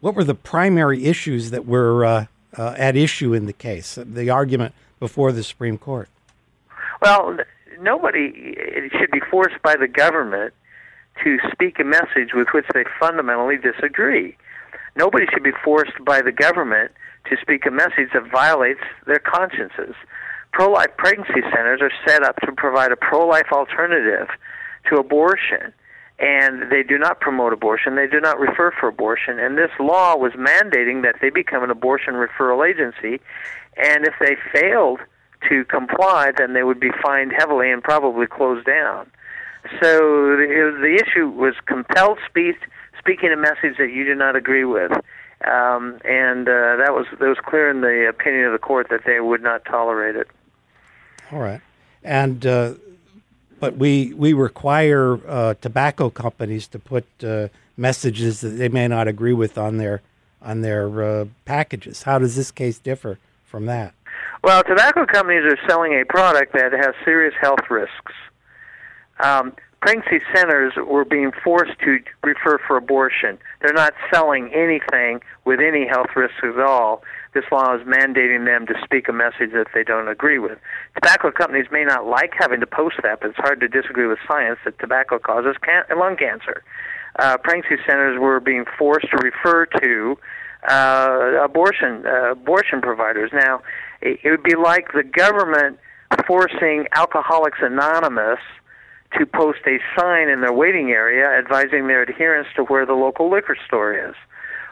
what 0.00 0.14
were 0.14 0.24
the 0.24 0.34
primary 0.34 1.04
issues 1.04 1.50
that 1.50 1.66
were 1.66 2.04
uh, 2.04 2.26
uh 2.56 2.74
at 2.76 2.96
issue 2.96 3.34
in 3.34 3.46
the 3.46 3.52
case? 3.52 3.98
The 4.02 4.30
argument 4.30 4.74
before 4.98 5.32
the 5.32 5.42
Supreme 5.42 5.78
Court. 5.78 6.08
Well, 7.02 7.36
nobody 7.80 8.56
should 8.98 9.10
be 9.10 9.20
forced 9.30 9.60
by 9.62 9.76
the 9.76 9.88
government 9.88 10.54
to 11.22 11.38
speak 11.52 11.78
a 11.78 11.84
message 11.84 12.34
with 12.34 12.48
which 12.52 12.66
they 12.74 12.84
fundamentally 12.98 13.56
disagree. 13.56 14.36
Nobody 14.96 15.26
should 15.32 15.42
be 15.42 15.52
forced 15.64 16.04
by 16.04 16.22
the 16.22 16.32
government 16.32 16.92
to 17.30 17.36
speak 17.40 17.66
a 17.66 17.70
message 17.70 18.10
that 18.14 18.30
violates 18.30 18.80
their 19.06 19.18
consciences. 19.18 19.94
Pro 20.52 20.70
life 20.70 20.90
pregnancy 20.96 21.42
centers 21.54 21.80
are 21.82 21.92
set 22.06 22.22
up 22.22 22.36
to 22.40 22.52
provide 22.52 22.92
a 22.92 22.96
pro 22.96 23.26
life 23.26 23.52
alternative 23.52 24.28
to 24.88 24.96
abortion, 24.96 25.72
and 26.18 26.70
they 26.70 26.82
do 26.82 26.96
not 26.96 27.20
promote 27.20 27.52
abortion, 27.52 27.96
they 27.96 28.06
do 28.06 28.20
not 28.20 28.38
refer 28.38 28.72
for 28.80 28.88
abortion, 28.88 29.38
and 29.38 29.58
this 29.58 29.70
law 29.78 30.16
was 30.16 30.32
mandating 30.32 31.02
that 31.02 31.16
they 31.20 31.28
become 31.28 31.62
an 31.62 31.70
abortion 31.70 32.14
referral 32.14 32.66
agency, 32.66 33.20
and 33.76 34.06
if 34.06 34.14
they 34.20 34.36
failed 34.52 35.00
to 35.48 35.64
comply, 35.66 36.32
then 36.36 36.54
they 36.54 36.62
would 36.62 36.80
be 36.80 36.90
fined 37.02 37.32
heavily 37.36 37.70
and 37.70 37.82
probably 37.82 38.26
closed 38.26 38.64
down. 38.64 39.10
So 39.82 39.98
the, 39.98 40.78
the 40.80 40.94
issue 40.94 41.28
was 41.28 41.54
compelled 41.66 42.18
speech 42.26 42.56
speaking 43.06 43.30
a 43.30 43.36
message 43.36 43.78
that 43.78 43.92
you 43.92 44.04
do 44.04 44.14
not 44.14 44.34
agree 44.34 44.64
with. 44.64 44.90
Um, 45.44 46.00
and 46.04 46.48
uh, 46.48 46.76
that 46.76 46.92
was 46.92 47.06
that 47.20 47.28
was 47.28 47.38
clear 47.44 47.70
in 47.70 47.82
the 47.82 48.08
opinion 48.08 48.46
of 48.46 48.52
the 48.52 48.58
court 48.58 48.88
that 48.90 49.02
they 49.04 49.20
would 49.20 49.42
not 49.42 49.64
tolerate 49.64 50.16
it. 50.16 50.28
All 51.30 51.38
right, 51.38 51.60
and 52.02 52.44
uh, 52.46 52.74
but 53.60 53.76
we 53.76 54.14
we 54.14 54.32
require 54.32 55.20
uh, 55.28 55.54
tobacco 55.60 56.08
companies 56.08 56.66
to 56.68 56.78
put 56.78 57.04
uh, 57.22 57.48
messages 57.76 58.40
that 58.40 58.50
they 58.50 58.68
may 58.68 58.88
not 58.88 59.08
agree 59.08 59.34
with 59.34 59.58
on 59.58 59.76
their 59.76 60.00
on 60.40 60.62
their 60.62 61.02
uh, 61.02 61.26
packages. 61.44 62.04
How 62.04 62.18
does 62.18 62.34
this 62.34 62.50
case 62.50 62.78
differ 62.78 63.18
from 63.44 63.66
that? 63.66 63.92
Well, 64.42 64.62
tobacco 64.64 65.04
companies 65.04 65.44
are 65.44 65.58
selling 65.68 65.92
a 66.00 66.04
product 66.06 66.54
that 66.54 66.72
has 66.72 66.94
serious 67.04 67.34
health 67.38 67.68
risks. 67.68 68.12
Um, 69.20 69.54
pregnancy 69.80 70.24
centers 70.34 70.72
were 70.76 71.04
being 71.04 71.32
forced 71.44 71.78
to 71.80 71.98
refer 72.22 72.58
for 72.66 72.76
abortion. 72.76 73.38
They're 73.60 73.72
not 73.72 73.94
selling 74.12 74.50
anything 74.54 75.20
with 75.44 75.60
any 75.60 75.86
health 75.86 76.08
risks 76.16 76.38
at 76.42 76.58
all. 76.60 77.02
this 77.34 77.44
law 77.52 77.74
is 77.74 77.82
mandating 77.82 78.46
them 78.46 78.66
to 78.66 78.74
speak 78.82 79.08
a 79.08 79.12
message 79.12 79.52
that 79.52 79.66
they 79.74 79.84
don't 79.84 80.08
agree 80.08 80.38
with. 80.38 80.58
Tobacco 80.94 81.30
companies 81.30 81.66
may 81.70 81.84
not 81.84 82.06
like 82.06 82.32
having 82.38 82.60
to 82.60 82.66
post 82.66 82.96
that, 83.02 83.20
but 83.20 83.30
it's 83.30 83.38
hard 83.38 83.60
to 83.60 83.68
disagree 83.68 84.06
with 84.06 84.18
science 84.26 84.58
that 84.64 84.78
tobacco 84.78 85.18
causes 85.18 85.54
can- 85.62 85.84
lung 85.98 86.16
cancer. 86.16 86.62
Uh, 87.18 87.36
pregnancy 87.38 87.76
centers 87.86 88.18
were 88.18 88.40
being 88.40 88.64
forced 88.78 89.08
to 89.10 89.16
refer 89.18 89.66
to 89.66 90.18
uh, 90.68 91.44
abortion 91.44 92.04
uh, 92.06 92.32
abortion 92.32 92.80
providers. 92.80 93.30
Now, 93.32 93.62
it, 94.00 94.20
it 94.24 94.30
would 94.30 94.42
be 94.42 94.56
like 94.56 94.92
the 94.92 95.04
government 95.04 95.78
forcing 96.26 96.86
Alcoholics 96.92 97.58
Anonymous 97.60 98.40
to 99.18 99.26
post 99.26 99.60
a 99.66 99.78
sign 99.98 100.28
in 100.28 100.40
their 100.40 100.52
waiting 100.52 100.90
area 100.90 101.26
advising 101.26 101.86
their 101.86 102.02
adherents 102.02 102.50
to 102.56 102.64
where 102.64 102.86
the 102.86 102.94
local 102.94 103.30
liquor 103.30 103.56
store 103.66 103.94
is. 103.94 104.14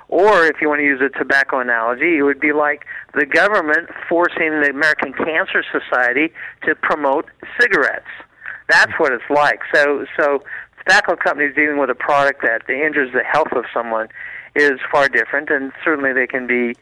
Or, 0.08 0.44
if 0.44 0.60
you 0.60 0.68
want 0.68 0.80
to 0.80 0.84
use 0.84 1.00
a 1.00 1.08
tobacco 1.18 1.60
analogy, 1.60 2.18
it 2.18 2.22
would 2.22 2.38
be 2.38 2.52
like 2.52 2.84
the 3.14 3.24
government 3.24 3.88
forcing 4.08 4.60
the 4.60 4.68
American 4.70 5.14
Cancer 5.14 5.64
Society 5.72 6.32
to 6.64 6.74
promote 6.74 7.26
cigarettes. 7.58 8.06
That's 8.68 8.92
what 8.98 9.12
it's 9.12 9.24
like. 9.30 9.60
So, 9.74 10.04
so 10.18 10.42
tobacco 10.78 11.16
companies 11.16 11.54
dealing 11.54 11.78
with 11.78 11.90
a 11.90 11.94
product 11.94 12.42
that 12.42 12.68
injures 12.68 13.12
the 13.12 13.24
health 13.24 13.52
of 13.56 13.64
someone 13.72 14.08
is 14.54 14.78
far 14.92 15.08
different, 15.08 15.50
and 15.50 15.72
certainly 15.82 16.12
they 16.12 16.26
can 16.26 16.46
be 16.46 16.74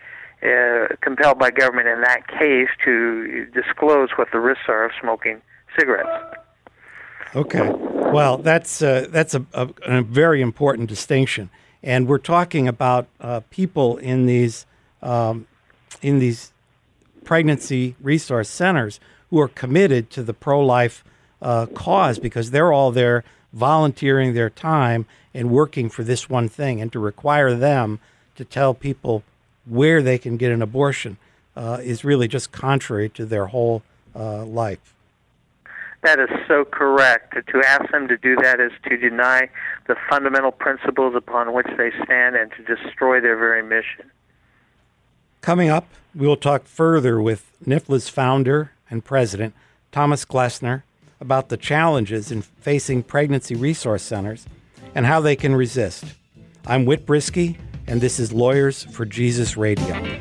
uh, 0.42 0.88
compelled 1.00 1.38
by 1.38 1.50
government 1.50 1.86
in 1.86 2.00
that 2.02 2.26
case 2.26 2.68
to 2.84 3.46
disclose 3.54 4.10
what 4.16 4.28
the 4.32 4.40
risks 4.40 4.64
are 4.68 4.84
of 4.84 4.90
smoking 5.00 5.40
cigarettes. 5.78 6.41
Okay. 7.34 7.70
Well, 7.70 8.36
that's 8.38 8.82
uh, 8.82 9.06
that's 9.08 9.34
a, 9.34 9.46
a, 9.54 9.68
a, 9.86 10.02
very 10.02 10.42
important 10.42 10.90
distinction, 10.90 11.48
and 11.82 12.06
we're 12.06 12.18
talking 12.18 12.68
about 12.68 13.06
uh, 13.20 13.40
people 13.48 13.96
in 13.96 14.26
these 14.26 14.66
um, 15.00 15.46
in 16.02 16.18
these 16.18 16.52
pregnancy 17.24 17.96
resource 18.02 18.50
centers 18.50 19.00
who 19.30 19.40
are 19.40 19.48
committed 19.48 20.10
to 20.10 20.22
the 20.22 20.34
pro-life 20.34 21.04
uh, 21.40 21.66
cause 21.66 22.18
because 22.18 22.50
they're 22.50 22.72
all 22.72 22.90
there 22.90 23.24
volunteering 23.54 24.34
their 24.34 24.50
time 24.50 25.06
and 25.32 25.50
working 25.50 25.88
for 25.88 26.04
this 26.04 26.28
one 26.28 26.50
thing, 26.50 26.82
and 26.82 26.92
to 26.92 26.98
require 26.98 27.54
them 27.54 27.98
to 28.34 28.44
tell 28.44 28.74
people 28.74 29.22
where 29.64 30.02
they 30.02 30.18
can 30.18 30.36
get 30.36 30.52
an 30.52 30.60
abortion 30.60 31.16
uh, 31.56 31.78
is 31.82 32.04
really 32.04 32.28
just 32.28 32.52
contrary 32.52 33.08
to 33.08 33.24
their 33.24 33.46
whole 33.46 33.82
uh, 34.14 34.44
life. 34.44 34.94
That 36.02 36.18
is 36.18 36.30
so 36.48 36.64
correct. 36.64 37.34
To 37.34 37.62
ask 37.64 37.90
them 37.92 38.08
to 38.08 38.16
do 38.16 38.34
that 38.42 38.58
is 38.58 38.72
to 38.88 38.96
deny 38.96 39.48
the 39.86 39.94
fundamental 40.10 40.50
principles 40.50 41.14
upon 41.14 41.52
which 41.52 41.68
they 41.78 41.92
stand 42.04 42.34
and 42.34 42.50
to 42.52 42.76
destroy 42.76 43.20
their 43.20 43.36
very 43.36 43.62
mission. 43.62 44.10
Coming 45.40 45.70
up, 45.70 45.86
we 46.14 46.26
will 46.26 46.36
talk 46.36 46.64
further 46.64 47.20
with 47.20 47.52
NIFLA's 47.64 48.08
founder 48.08 48.72
and 48.90 49.04
president, 49.04 49.54
Thomas 49.92 50.24
Glessner, 50.24 50.82
about 51.20 51.48
the 51.48 51.56
challenges 51.56 52.32
in 52.32 52.42
facing 52.42 53.04
pregnancy 53.04 53.54
resource 53.54 54.02
centers 54.02 54.46
and 54.94 55.06
how 55.06 55.20
they 55.20 55.36
can 55.36 55.54
resist. 55.54 56.04
I'm 56.66 56.84
Whit 56.84 57.06
Brisky, 57.06 57.56
and 57.86 58.00
this 58.00 58.18
is 58.18 58.32
Lawyers 58.32 58.84
for 58.84 59.04
Jesus 59.04 59.56
Radio. 59.56 60.20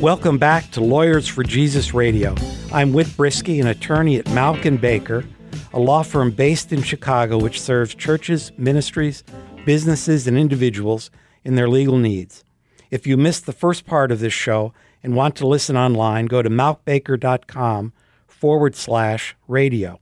Welcome 0.00 0.38
back 0.38 0.70
to 0.70 0.80
Lawyers 0.80 1.26
for 1.26 1.42
Jesus 1.42 1.92
Radio. 1.92 2.36
I'm 2.72 2.92
Whit 2.92 3.08
Brisky, 3.08 3.60
an 3.60 3.66
attorney 3.66 4.16
at 4.16 4.26
Mauck 4.26 4.64
and 4.64 4.80
Baker, 4.80 5.24
a 5.72 5.80
law 5.80 6.04
firm 6.04 6.30
based 6.30 6.72
in 6.72 6.84
Chicago 6.84 7.36
which 7.36 7.60
serves 7.60 7.96
churches, 7.96 8.52
ministries, 8.56 9.24
businesses, 9.64 10.28
and 10.28 10.38
individuals 10.38 11.10
in 11.42 11.56
their 11.56 11.68
legal 11.68 11.98
needs. 11.98 12.44
If 12.92 13.08
you 13.08 13.16
missed 13.16 13.44
the 13.44 13.52
first 13.52 13.86
part 13.86 14.12
of 14.12 14.20
this 14.20 14.32
show 14.32 14.72
and 15.02 15.16
want 15.16 15.34
to 15.34 15.48
listen 15.48 15.76
online, 15.76 16.26
go 16.26 16.42
to 16.42 16.48
mauckbaker.com 16.48 17.92
forward 18.28 18.76
slash 18.76 19.34
radio. 19.48 19.98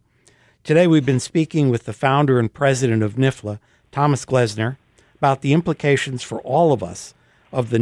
Today 0.62 0.86
we've 0.86 1.06
been 1.06 1.20
speaking 1.20 1.70
with 1.70 1.84
the 1.84 1.94
founder 1.94 2.38
and 2.38 2.52
president 2.52 3.02
of 3.02 3.14
NIFLA, 3.14 3.60
Thomas 3.92 4.26
Glessner, 4.26 4.76
about 5.14 5.40
the 5.40 5.54
implications 5.54 6.22
for 6.22 6.42
all 6.42 6.74
of 6.74 6.82
us 6.82 7.14
of 7.50 7.70
the 7.70 7.78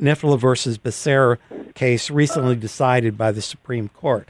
NIFLA 0.00 0.38
versus 0.38 0.78
Becerra 0.78 1.38
case 1.74 2.10
recently 2.10 2.56
decided 2.56 3.16
by 3.16 3.32
the 3.32 3.42
Supreme 3.42 3.88
Court. 3.88 4.28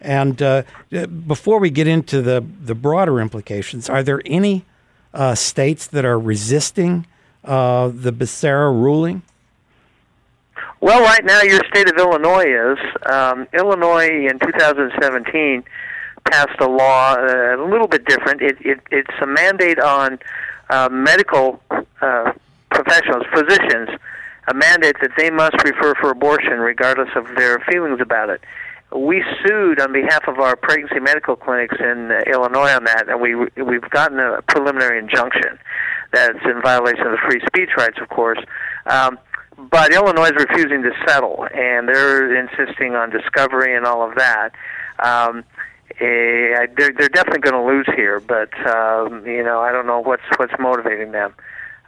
And 0.00 0.40
uh, 0.42 0.62
before 1.26 1.58
we 1.58 1.70
get 1.70 1.86
into 1.86 2.22
the, 2.22 2.44
the 2.60 2.74
broader 2.74 3.20
implications, 3.20 3.88
are 3.88 4.02
there 4.02 4.20
any 4.26 4.64
uh, 5.14 5.34
states 5.34 5.86
that 5.88 6.04
are 6.04 6.18
resisting 6.18 7.06
uh, 7.44 7.90
the 7.92 8.12
Becerra 8.12 8.70
ruling? 8.72 9.22
Well, 10.80 11.00
right 11.00 11.24
now, 11.24 11.40
your 11.42 11.60
state 11.70 11.88
of 11.88 11.96
Illinois 11.96 12.44
is. 12.44 12.78
Um, 13.06 13.48
Illinois 13.54 14.28
in 14.28 14.38
2017 14.38 15.64
passed 16.30 16.60
a 16.60 16.68
law 16.68 17.14
uh, 17.14 17.56
a 17.56 17.66
little 17.68 17.88
bit 17.88 18.04
different. 18.04 18.42
It, 18.42 18.58
it, 18.60 18.80
it's 18.90 19.14
a 19.22 19.26
mandate 19.26 19.80
on 19.80 20.18
uh, 20.68 20.88
medical 20.90 21.62
uh, 21.70 22.32
professionals, 22.70 23.24
physicians, 23.32 23.88
a 24.48 24.54
mandate 24.54 24.96
that 25.00 25.10
they 25.16 25.30
must 25.30 25.56
refer 25.64 25.94
for 26.00 26.10
abortion 26.10 26.58
regardless 26.60 27.10
of 27.16 27.26
their 27.36 27.58
feelings 27.70 28.00
about 28.00 28.30
it 28.30 28.40
we 28.94 29.24
sued 29.44 29.80
on 29.80 29.92
behalf 29.92 30.28
of 30.28 30.38
our 30.38 30.56
pregnancy 30.56 31.00
medical 31.00 31.36
clinics 31.36 31.76
in 31.80 32.10
uh, 32.10 32.22
Illinois 32.30 32.70
on 32.70 32.84
that, 32.84 33.08
and 33.08 33.20
we 33.20 33.34
we've 33.34 33.88
gotten 33.90 34.20
a 34.20 34.42
preliminary 34.42 34.98
injunction 34.98 35.58
that's 36.12 36.38
in 36.44 36.62
violation 36.62 37.06
of 37.06 37.12
the 37.12 37.18
free 37.28 37.40
speech 37.46 37.70
rights, 37.76 37.98
of 38.00 38.08
course. 38.08 38.38
Um, 38.86 39.18
but 39.70 39.92
Illinois 39.92 40.26
is 40.28 40.36
refusing 40.36 40.82
to 40.82 40.92
settle, 41.06 41.46
and 41.52 41.88
they're 41.88 42.36
insisting 42.36 42.94
on 42.94 43.10
discovery 43.10 43.74
and 43.74 43.86
all 43.86 44.08
of 44.08 44.16
that. 44.16 44.52
Um, 44.98 45.44
eh, 45.98 46.66
they're, 46.76 46.92
they're 46.96 47.08
definitely 47.08 47.40
going 47.40 47.54
to 47.54 47.66
lose 47.66 47.88
here, 47.96 48.20
but 48.20 48.52
um, 48.66 49.26
you 49.26 49.42
know 49.42 49.60
I 49.60 49.72
don't 49.72 49.86
know 49.86 50.00
what's 50.00 50.22
what's 50.36 50.54
motivating 50.60 51.10
them. 51.10 51.34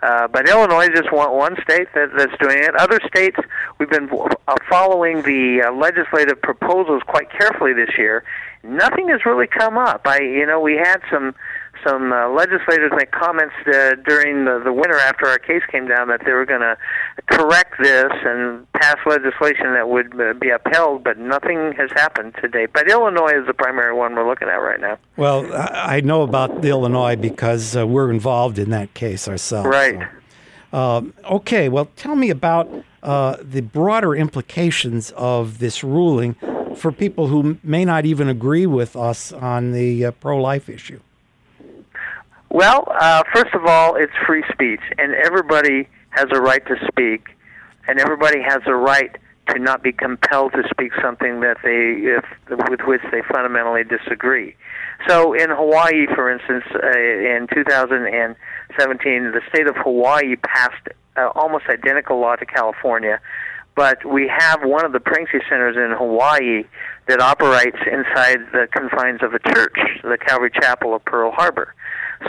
Uh, 0.03 0.29
but 0.29 0.49
Illinois 0.49 0.85
is 0.85 0.91
just 0.95 1.13
one, 1.13 1.33
one 1.37 1.57
state 1.63 1.89
that, 1.95 2.11
that's 2.17 2.37
doing 2.41 2.59
it. 2.59 2.75
Other 2.77 3.01
states, 3.07 3.37
we've 3.79 3.91
been 3.91 4.09
uh, 4.11 4.55
following 4.69 5.23
the 5.23 5.63
uh, 5.67 5.73
legislative 5.73 6.41
proposals 6.41 7.03
quite 7.07 7.31
carefully 7.31 7.73
this 7.73 7.91
year. 7.99 8.25
Nothing 8.63 9.09
has 9.09 9.25
really 9.27 9.47
come 9.47 9.77
up. 9.77 10.03
I, 10.07 10.21
you 10.21 10.47
know, 10.47 10.61
we 10.61 10.77
had 10.77 11.01
some 11.11 11.35
some 11.87 12.13
uh, 12.13 12.29
legislators 12.29 12.93
make 12.97 13.11
comments 13.11 13.55
uh, 13.67 13.93
during 14.07 14.45
the, 14.45 14.61
the 14.65 14.73
winter 14.73 14.97
after 14.97 15.27
our 15.27 15.39
case 15.39 15.63
came 15.71 15.87
down 15.89 16.09
that 16.09 16.23
they 16.25 16.33
were 16.33 16.47
going 16.47 16.61
to 16.61 16.77
correct 17.27 17.75
this 17.81 18.11
and 18.25 18.71
pass 18.73 18.97
legislation 19.07 19.73
that 19.75 19.89
would 19.89 20.21
uh, 20.21 20.35
be 20.35 20.51
upheld, 20.51 21.05
but 21.05 21.19
nothing 21.19 21.73
has 21.77 21.91
happened 21.93 22.35
to 22.41 22.49
date. 22.49 22.71
But 22.73 22.91
Illinois 22.91 23.39
is 23.41 23.47
the 23.47 23.55
primary 23.55 23.95
one 23.95 24.15
we're 24.15 24.29
looking 24.29 24.49
at 24.49 24.57
right 24.57 24.81
now. 24.81 24.99
Well, 25.17 25.51
I 25.53 26.01
know 26.01 26.23
about 26.23 26.65
Illinois 26.65 27.17
because 27.17 27.77
uh, 27.77 27.87
we're 27.87 28.11
involved 28.11 28.59
in 28.59 28.71
that 28.71 28.95
case 28.95 29.29
ourselves. 29.29 29.69
Right. 29.69 29.99
So. 29.99 30.79
Um, 30.79 31.15
okay, 31.25 31.69
well, 31.69 31.87
tell 31.97 32.15
me 32.15 32.31
about 32.31 32.69
uh, 33.03 33.37
the 33.41 33.63
broader 33.63 34.15
implications 34.15 35.13
of 35.13 35.59
this 35.59 35.83
ruling 35.83 36.37
for 36.77 36.93
people 36.93 37.29
who 37.29 37.59
may 37.63 37.85
not 37.85 38.05
even 38.07 38.29
agree 38.29 38.67
with 38.67 38.97
us 38.97 39.33
on 39.33 39.73
the 39.73 40.07
uh, 40.07 40.11
pro 40.13 40.41
life 40.41 40.69
issue. 40.69 41.01
Well, 42.51 42.89
uh, 42.99 43.25
first 43.35 43.55
of 43.55 43.67
all, 43.67 43.97
it's 43.97 44.13
free 44.27 44.43
speech, 44.53 44.81
and 44.97 45.15
everybody 45.15 45.89
has 46.11 46.27
a 46.33 46.41
right 46.41 46.65
to 46.67 46.77
speak, 46.87 47.37
and 47.87 48.01
everybody 48.01 48.41
has 48.43 48.63
a 48.67 48.75
right 48.75 49.15
to 49.51 49.59
not 49.59 49.83
be 49.83 49.93
compelled 49.93 50.53
to 50.53 50.63
speak 50.71 50.93
something 51.03 51.41
that 51.41 51.59
they 51.63 52.09
if, 52.09 52.25
with 52.71 52.81
which 52.87 53.03
they 53.13 53.23
fundamentally 53.33 53.85
disagree. 53.85 54.57
So, 55.07 55.35
in 55.35 55.51
Hawaii, 55.51 56.07
for 56.15 56.31
instance, 56.31 56.65
uh, 56.75 56.89
in 56.89 57.47
2017, 57.55 59.33
the 59.33 59.41
state 59.53 59.67
of 59.67 59.77
Hawaii 59.77 60.37
passed 60.37 60.89
uh, 61.17 61.29
almost 61.35 61.65
identical 61.69 62.19
law 62.21 62.37
to 62.37 62.47
California, 62.47 63.21
but 63.77 64.05
we 64.05 64.31
have 64.35 64.61
one 64.63 64.85
of 64.85 64.93
the 64.93 65.01
pregnancy 65.01 65.45
centers 65.49 65.77
in 65.77 65.97
Hawaii 65.97 66.65
that 67.09 67.21
operates 67.21 67.79
inside 67.87 68.41
the 68.53 68.69
confines 68.73 69.23
of 69.23 69.35
a 69.35 69.39
church, 69.55 69.77
the 70.03 70.19
Calvary 70.19 70.51
Chapel 70.51 70.95
of 70.95 71.05
Pearl 71.05 71.31
Harbor. 71.31 71.75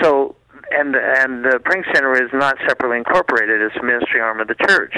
So, 0.01 0.35
and 0.71 0.95
and 0.95 1.43
the 1.43 1.59
pregnancy 1.63 1.91
center 1.93 2.13
is 2.13 2.29
not 2.33 2.57
separately 2.67 2.97
incorporated; 2.97 3.61
it's 3.61 3.75
a 3.75 3.83
ministry 3.83 4.21
arm 4.21 4.39
of 4.39 4.47
the 4.47 4.55
church. 4.55 4.95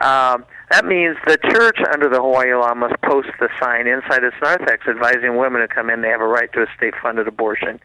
Um, 0.00 0.44
that 0.70 0.84
means 0.84 1.16
the 1.26 1.38
church, 1.38 1.78
under 1.92 2.08
the 2.08 2.20
Hawaii 2.20 2.52
law, 2.54 2.74
must 2.74 3.00
post 3.02 3.28
the 3.38 3.48
sign 3.60 3.86
inside 3.86 4.24
its 4.24 4.34
narthex 4.42 4.88
advising 4.88 5.36
women 5.36 5.60
who 5.60 5.68
come 5.68 5.88
in 5.88 6.02
they 6.02 6.08
have 6.08 6.20
a 6.20 6.26
right 6.26 6.52
to 6.52 6.62
a 6.62 6.66
state-funded 6.76 7.28
abortion 7.28 7.78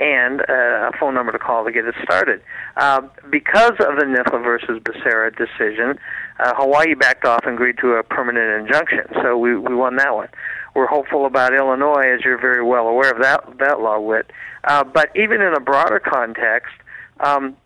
and 0.00 0.40
uh, 0.40 0.88
a 0.88 0.90
phone 0.98 1.14
number 1.14 1.32
to 1.32 1.38
call 1.38 1.64
to 1.64 1.70
get 1.70 1.84
it 1.84 1.94
started. 2.02 2.40
Uh, 2.76 3.02
because 3.30 3.72
of 3.80 3.96
the 4.00 4.06
NIFLA 4.08 4.42
versus 4.42 4.80
Becerra 4.80 5.30
decision, 5.36 5.98
uh, 6.38 6.54
Hawaii 6.56 6.94
backed 6.94 7.26
off 7.26 7.40
and 7.44 7.54
agreed 7.54 7.76
to 7.78 7.92
a 7.92 8.02
permanent 8.02 8.62
injunction, 8.62 9.04
so 9.22 9.36
we, 9.36 9.54
we 9.56 9.74
won 9.74 9.96
that 9.96 10.14
one. 10.14 10.28
We're 10.74 10.86
hopeful 10.86 11.26
about 11.26 11.54
Illinois, 11.54 12.14
as 12.14 12.24
you're 12.24 12.40
very 12.40 12.62
well 12.62 12.86
aware 12.86 13.10
of 13.10 13.20
that, 13.22 13.58
that 13.58 13.80
law, 13.80 13.98
Whit. 13.98 14.30
Uh, 14.64 14.84
but 14.84 15.10
even 15.16 15.40
in 15.40 15.54
a 15.54 15.60
broader 15.60 16.00
context, 16.00 16.72
um, 17.20 17.56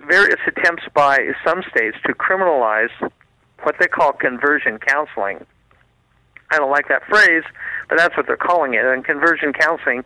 various 0.00 0.40
attempts 0.46 0.84
by 0.94 1.18
some 1.44 1.62
states 1.70 1.96
to 2.06 2.14
criminalize 2.14 2.90
what 3.62 3.76
they 3.80 3.86
call 3.86 4.12
conversion 4.12 4.78
counseling. 4.78 5.44
I 6.50 6.58
don't 6.58 6.70
like 6.70 6.88
that 6.88 7.04
phrase, 7.06 7.42
but 7.88 7.98
that's 7.98 8.16
what 8.16 8.26
they're 8.26 8.36
calling 8.36 8.74
it. 8.74 8.84
And 8.84 9.04
conversion 9.04 9.52
counseling 9.52 10.04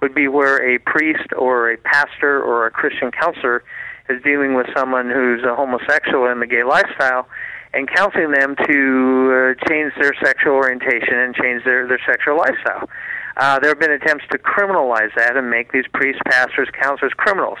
would 0.00 0.14
be 0.14 0.28
where 0.28 0.56
a 0.56 0.78
priest 0.78 1.32
or 1.36 1.70
a 1.70 1.76
pastor 1.76 2.42
or 2.42 2.66
a 2.66 2.70
Christian 2.70 3.10
counselor 3.10 3.62
is 4.08 4.22
dealing 4.22 4.54
with 4.54 4.66
someone 4.74 5.10
who's 5.10 5.42
a 5.44 5.54
homosexual 5.54 6.30
in 6.30 6.40
the 6.40 6.46
gay 6.46 6.64
lifestyle 6.64 7.28
and 7.72 7.88
counseling 7.88 8.32
them 8.32 8.56
to 8.56 9.54
uh, 9.56 9.68
change 9.68 9.92
their 10.00 10.12
sexual 10.22 10.54
orientation 10.54 11.14
and 11.14 11.34
change 11.34 11.64
their, 11.64 11.86
their 11.86 12.00
sexual 12.06 12.36
lifestyle. 12.36 12.88
Uh, 13.36 13.58
there 13.60 13.70
have 13.70 13.78
been 13.78 13.92
attempts 13.92 14.24
to 14.30 14.38
criminalize 14.38 15.14
that 15.16 15.36
and 15.36 15.50
make 15.50 15.72
these 15.72 15.86
priests, 15.94 16.20
pastors, 16.26 16.68
counselors 16.80 17.12
criminals 17.16 17.58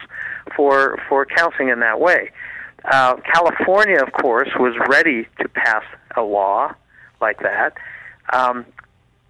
for 0.56 0.98
for 1.08 1.24
counseling 1.24 1.68
in 1.68 1.80
that 1.80 2.00
way. 2.00 2.30
Uh, 2.84 3.16
California, 3.32 4.02
of 4.02 4.12
course, 4.12 4.48
was 4.58 4.74
ready 4.88 5.26
to 5.40 5.48
pass 5.48 5.84
a 6.16 6.22
law 6.22 6.74
like 7.20 7.38
that. 7.40 7.74
Um, 8.32 8.66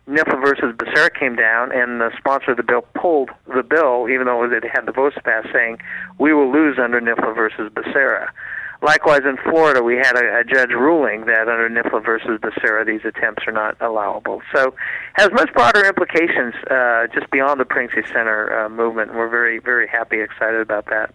NIFLA 0.08 0.40
versus 0.40 0.74
Becerra 0.76 1.10
came 1.14 1.36
down, 1.36 1.70
and 1.72 2.00
the 2.00 2.10
sponsor 2.18 2.52
of 2.52 2.56
the 2.56 2.62
bill 2.62 2.82
pulled 2.94 3.30
the 3.46 3.62
bill, 3.62 4.08
even 4.08 4.26
though 4.26 4.42
it 4.44 4.64
had 4.64 4.86
the 4.86 4.92
votes 4.92 5.16
passed, 5.24 5.48
saying 5.52 5.78
we 6.18 6.32
will 6.32 6.50
lose 6.50 6.78
under 6.82 7.00
NIFLA 7.00 7.34
versus 7.34 7.70
Becerra. 7.72 8.28
Likewise, 8.82 9.20
in 9.24 9.36
Florida, 9.36 9.82
we 9.82 9.96
had 9.96 10.16
a, 10.16 10.40
a 10.40 10.44
judge 10.44 10.70
ruling 10.70 11.26
that 11.26 11.48
under 11.48 11.68
NIFLA 11.68 12.02
versus 12.02 12.40
Becerra, 12.40 12.86
these 12.86 13.04
attempts 13.04 13.42
are 13.46 13.52
not 13.52 13.76
allowable. 13.80 14.40
So, 14.54 14.74
has 15.14 15.30
much 15.32 15.52
broader 15.52 15.84
implications 15.84 16.54
uh, 16.70 17.06
just 17.12 17.30
beyond 17.30 17.60
the 17.60 17.66
Pregnancy 17.66 18.08
Center 18.08 18.58
uh, 18.58 18.68
movement. 18.70 19.14
We're 19.14 19.28
very, 19.28 19.58
very 19.58 19.86
happy, 19.86 20.20
excited 20.20 20.60
about 20.62 20.86
that. 20.86 21.14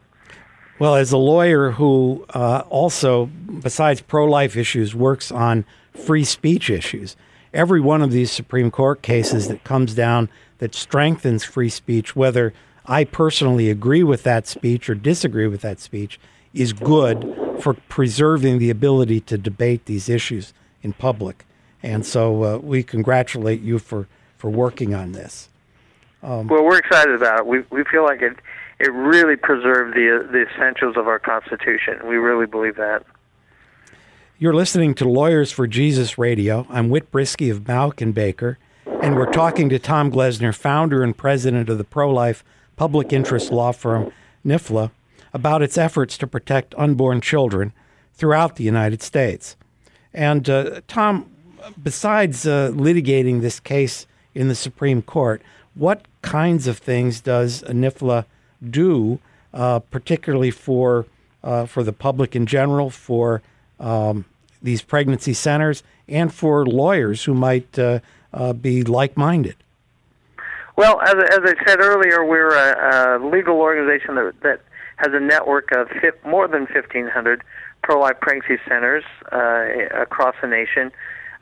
Well, 0.77 0.95
as 0.95 1.11
a 1.11 1.17
lawyer 1.17 1.71
who 1.71 2.25
uh, 2.33 2.63
also, 2.69 3.27
besides 3.61 4.01
pro 4.01 4.25
life 4.25 4.55
issues, 4.55 4.93
works 4.93 5.31
on 5.31 5.65
free 5.93 6.25
speech 6.25 6.69
issues, 6.69 7.15
every 7.53 7.79
one 7.79 8.03
of 8.03 8.11
these 8.11 8.31
Supreme 8.31 8.69
Court 8.69 9.01
cases 9.01 9.47
that 9.47 9.63
comes 9.63 9.95
down 9.95 10.29
that 10.59 10.75
strengthens 10.75 11.43
free 11.43 11.69
speech, 11.69 12.15
whether 12.15 12.53
I 12.85 13.05
personally 13.05 13.71
agree 13.71 14.03
with 14.03 14.23
that 14.23 14.47
speech 14.47 14.89
or 14.89 14.95
disagree 14.95 15.47
with 15.47 15.61
that 15.61 15.79
speech, 15.79 16.19
is 16.55 16.73
good 16.73 17.35
for 17.59 17.73
preserving 17.73 18.59
the 18.59 18.69
ability 18.69 19.19
to 19.19 19.37
debate 19.37 19.85
these 19.85 20.09
issues 20.09 20.53
in 20.81 20.93
public. 20.93 21.45
And 21.83 22.05
so 22.05 22.43
uh, 22.43 22.57
we 22.57 22.81
congratulate 22.81 23.61
you 23.61 23.77
for, 23.77 24.07
for 24.37 24.49
working 24.49 24.95
on 24.95 25.11
this. 25.11 25.49
Um, 26.23 26.47
well, 26.47 26.63
we're 26.63 26.79
excited 26.79 27.13
about 27.13 27.39
it. 27.39 27.45
We, 27.45 27.59
we 27.69 27.83
feel 27.83 28.03
like 28.03 28.21
it, 28.21 28.37
it 28.79 28.91
really 28.91 29.35
preserved 29.35 29.95
the, 29.95 30.27
the 30.31 30.45
essentials 30.49 30.97
of 30.97 31.07
our 31.07 31.19
Constitution. 31.19 32.07
We 32.07 32.15
really 32.15 32.47
believe 32.47 32.77
that. 32.77 33.03
You're 34.39 34.53
listening 34.55 34.95
to 34.95 35.07
Lawyers 35.07 35.51
for 35.51 35.67
Jesus 35.67 36.17
Radio. 36.17 36.65
I'm 36.69 36.89
Whit 36.89 37.11
Brisky 37.11 37.51
of 37.51 37.61
Mauck 37.61 38.01
and 38.01 38.13
Baker, 38.13 38.57
and 39.01 39.15
we're 39.15 39.31
talking 39.31 39.69
to 39.69 39.79
Tom 39.79 40.11
Glessner, 40.11 40.53
founder 40.53 41.03
and 41.03 41.15
president 41.15 41.69
of 41.69 41.77
the 41.77 41.83
pro 41.83 42.11
life 42.11 42.43
public 42.75 43.13
interest 43.13 43.51
law 43.51 43.71
firm 43.71 44.11
NIFLA 44.45 44.91
about 45.35 45.61
its 45.61 45.77
efforts 45.77 46.17
to 46.17 46.25
protect 46.25 46.73
unborn 46.77 47.19
children 47.19 47.73
throughout 48.13 48.55
the 48.55 48.63
United 48.63 49.03
States. 49.03 49.57
And 50.13 50.49
uh, 50.49 50.79
Tom, 50.87 51.29
besides 51.83 52.47
uh, 52.47 52.71
litigating 52.73 53.41
this 53.41 53.59
case 53.59 54.07
in 54.33 54.47
the 54.47 54.55
Supreme 54.55 55.01
Court, 55.01 55.41
what 55.73 56.05
kinds 56.21 56.67
of 56.67 56.77
things 56.77 57.19
does 57.19 57.63
NIFLA 57.63 58.23
do, 58.63 59.19
uh, 59.53 59.79
particularly 59.79 60.51
for 60.51 61.05
uh, 61.43 61.65
for 61.65 61.83
the 61.83 61.93
public 61.93 62.35
in 62.35 62.45
general, 62.45 62.89
for 62.89 63.41
um, 63.79 64.25
these 64.63 64.81
pregnancy 64.81 65.33
centers, 65.33 65.83
and 66.07 66.33
for 66.33 66.65
lawyers 66.65 67.25
who 67.25 67.33
might 67.33 67.77
uh, 67.77 67.99
uh, 68.33 68.53
be 68.53 68.83
like-minded? 68.83 69.55
Well, 70.75 70.99
as, 71.01 71.13
as 71.13 71.39
I 71.43 71.53
said 71.67 71.79
earlier, 71.81 72.25
we're 72.25 72.55
a, 72.55 73.19
a 73.19 73.29
legal 73.29 73.57
organization 73.59 74.15
that, 74.15 74.33
that 74.41 74.61
has 74.97 75.13
a 75.13 75.19
network 75.19 75.71
of 75.71 75.89
more 76.25 76.47
than 76.47 76.61
1,500 76.61 77.43
pro-life 77.83 78.19
pregnancy 78.19 78.61
centers 78.67 79.03
uh, 79.31 80.01
across 80.01 80.35
the 80.41 80.47
nation, 80.47 80.91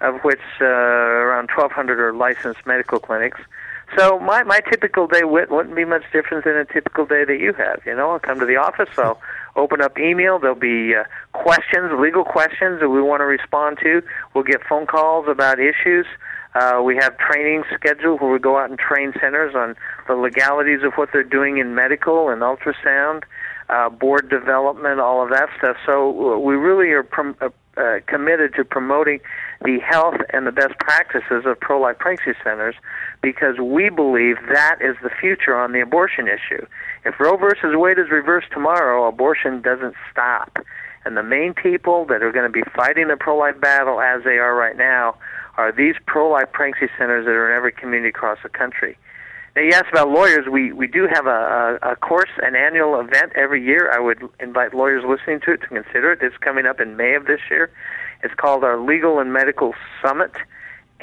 of 0.02 0.22
which 0.24 0.42
uh, 0.60 0.66
around 0.66 1.50
1,200 1.56 2.00
are 2.00 2.13
licensed 2.13 2.66
medical 2.66 3.00
clinics. 3.00 3.39
So 3.98 4.20
my 4.20 4.42
my 4.44 4.60
typical 4.72 5.08
day 5.08 5.24
wouldn't 5.24 5.76
be 5.76 5.86
much 5.86 6.04
different 6.12 6.46
than 6.46 6.56
a 6.56 6.66
typical 6.66 7.06
day 7.06 7.26
that 7.26 7.39
you 7.39 7.54
have. 7.54 7.82
You 7.86 7.96
know, 7.96 8.12
I'll 8.12 8.20
come 8.20 8.39
to 8.39 8.46
the 8.46 8.56
office, 8.56 8.89
I'll 8.98 9.22
open 9.56 9.82
up 9.82 10.00
email. 10.00 10.39
There'll 10.39 10.56
be 10.56 10.96
uh, 10.96 11.04
questions, 11.34 11.92
legal 12.00 12.24
questions 12.24 12.80
that 12.80 12.89
we 12.89 13.02
want 13.02 13.22
to 13.22 13.26
respond 13.26 13.78
to. 13.84 14.02
We'll 14.34 14.46
get 14.46 14.62
phone 14.68 14.88
calls 14.88 15.28
about 15.28 15.60
issues. 15.60 16.08
Uh, 16.56 16.82
we 16.84 16.96
have 16.96 17.18
training 17.18 17.63
scheduled 17.74 18.22
where 18.22 18.32
we 18.32 18.39
go 18.39 18.58
out 18.58 18.70
and 18.70 18.80
train 18.80 19.13
centers 19.20 19.56
on 19.56 19.76
the 20.08 20.16
legalities 20.16 20.84
of 20.84 20.94
what 20.94 21.10
they're 21.12 21.24
doing 21.24 21.58
in 21.58 21.76
medical 21.76 22.30
and 22.30 22.42
ultrasound 22.42 23.24
uh, 23.74 23.90
board 23.90 24.30
development, 24.30 25.00
all 25.00 25.24
of 25.24 25.30
that 25.30 25.50
stuff. 25.58 25.78
So 25.86 26.36
uh, 26.36 26.38
we 26.38 26.56
really 26.56 26.90
are 26.92 27.04
prom- 27.04 27.36
uh, 27.42 27.50
uh, 27.76 28.00
committed 28.06 28.54
to 28.54 28.64
promoting 28.64 29.20
the 29.66 29.80
health 29.80 30.16
and 30.32 30.46
the 30.46 30.52
best 30.52 30.78
practices 30.78 31.44
of 31.46 31.60
pro-life 31.60 31.98
pregnancy 31.98 32.38
centers 32.44 32.76
because 33.24 33.58
we 33.58 33.90
believe 33.90 34.36
that 34.54 34.78
is 34.80 34.96
the 35.02 35.10
future 35.10 35.58
on 35.58 35.72
the 35.72 35.82
abortion 35.82 36.28
issue. 36.28 36.64
If 37.04 37.20
Roe 37.20 37.36
versus 37.36 37.74
Wade 37.74 37.98
is 37.98 38.12
reversed 38.12 38.52
tomorrow, 38.52 39.08
abortion 39.08 39.62
doesn't 39.62 39.96
stop. 40.12 40.60
And 41.06 41.18
the 41.18 41.24
main 41.24 41.54
people 41.56 42.06
that 42.06 42.22
are 42.22 42.32
going 42.32 42.46
to 42.46 42.52
be 42.52 42.64
fighting 42.76 43.08
the 43.08 43.18
pro-life 43.18 43.60
battle 43.60 44.00
as 44.00 44.24
they 44.24 44.38
are 44.38 44.56
right 44.56 44.78
now 44.78 45.16
are 45.58 45.72
these 45.72 45.96
pro-life 46.06 46.52
pregnancy 46.54 46.94
centers 46.98 47.26
that 47.26 47.32
are 47.32 47.52
in 47.52 47.58
every 47.58 47.72
community 47.72 48.10
across 48.10 48.38
the 48.44 48.50
country. 48.50 48.98
Now, 49.56 49.62
you 49.62 49.72
asked 49.74 49.92
about 49.92 50.10
lawyers. 50.10 50.48
We 50.52 50.72
we 50.72 50.88
do 50.88 51.08
have 51.08 51.28
a, 51.28 51.80
a, 51.82 51.92
a 51.92 51.96
course, 51.96 52.32
an 52.42 52.56
annual 52.56 53.00
event 53.00 53.34
every 53.36 53.63
year. 53.63 53.92
I 53.92 54.00
would 54.00 54.28
invite 54.39 54.74
lawyers 54.74 55.04
listening 55.08 55.42
to 55.42 55.54
it 55.54 55.62
to 55.62 55.68
consider 55.68 56.12
it. 56.12 56.20
It's 56.24 56.38
coming 56.38 56.66
up 56.66 56.80
in 56.80 56.98
May 56.98 57.13
of 57.13 57.26
this 57.28 57.39
year. 57.52 57.72
It's 58.24 58.34
called 58.34 58.63
our 58.63 58.80
Legal 58.80 59.20
and 59.20 59.32
Medical 59.32 59.76
Summit, 60.02 60.32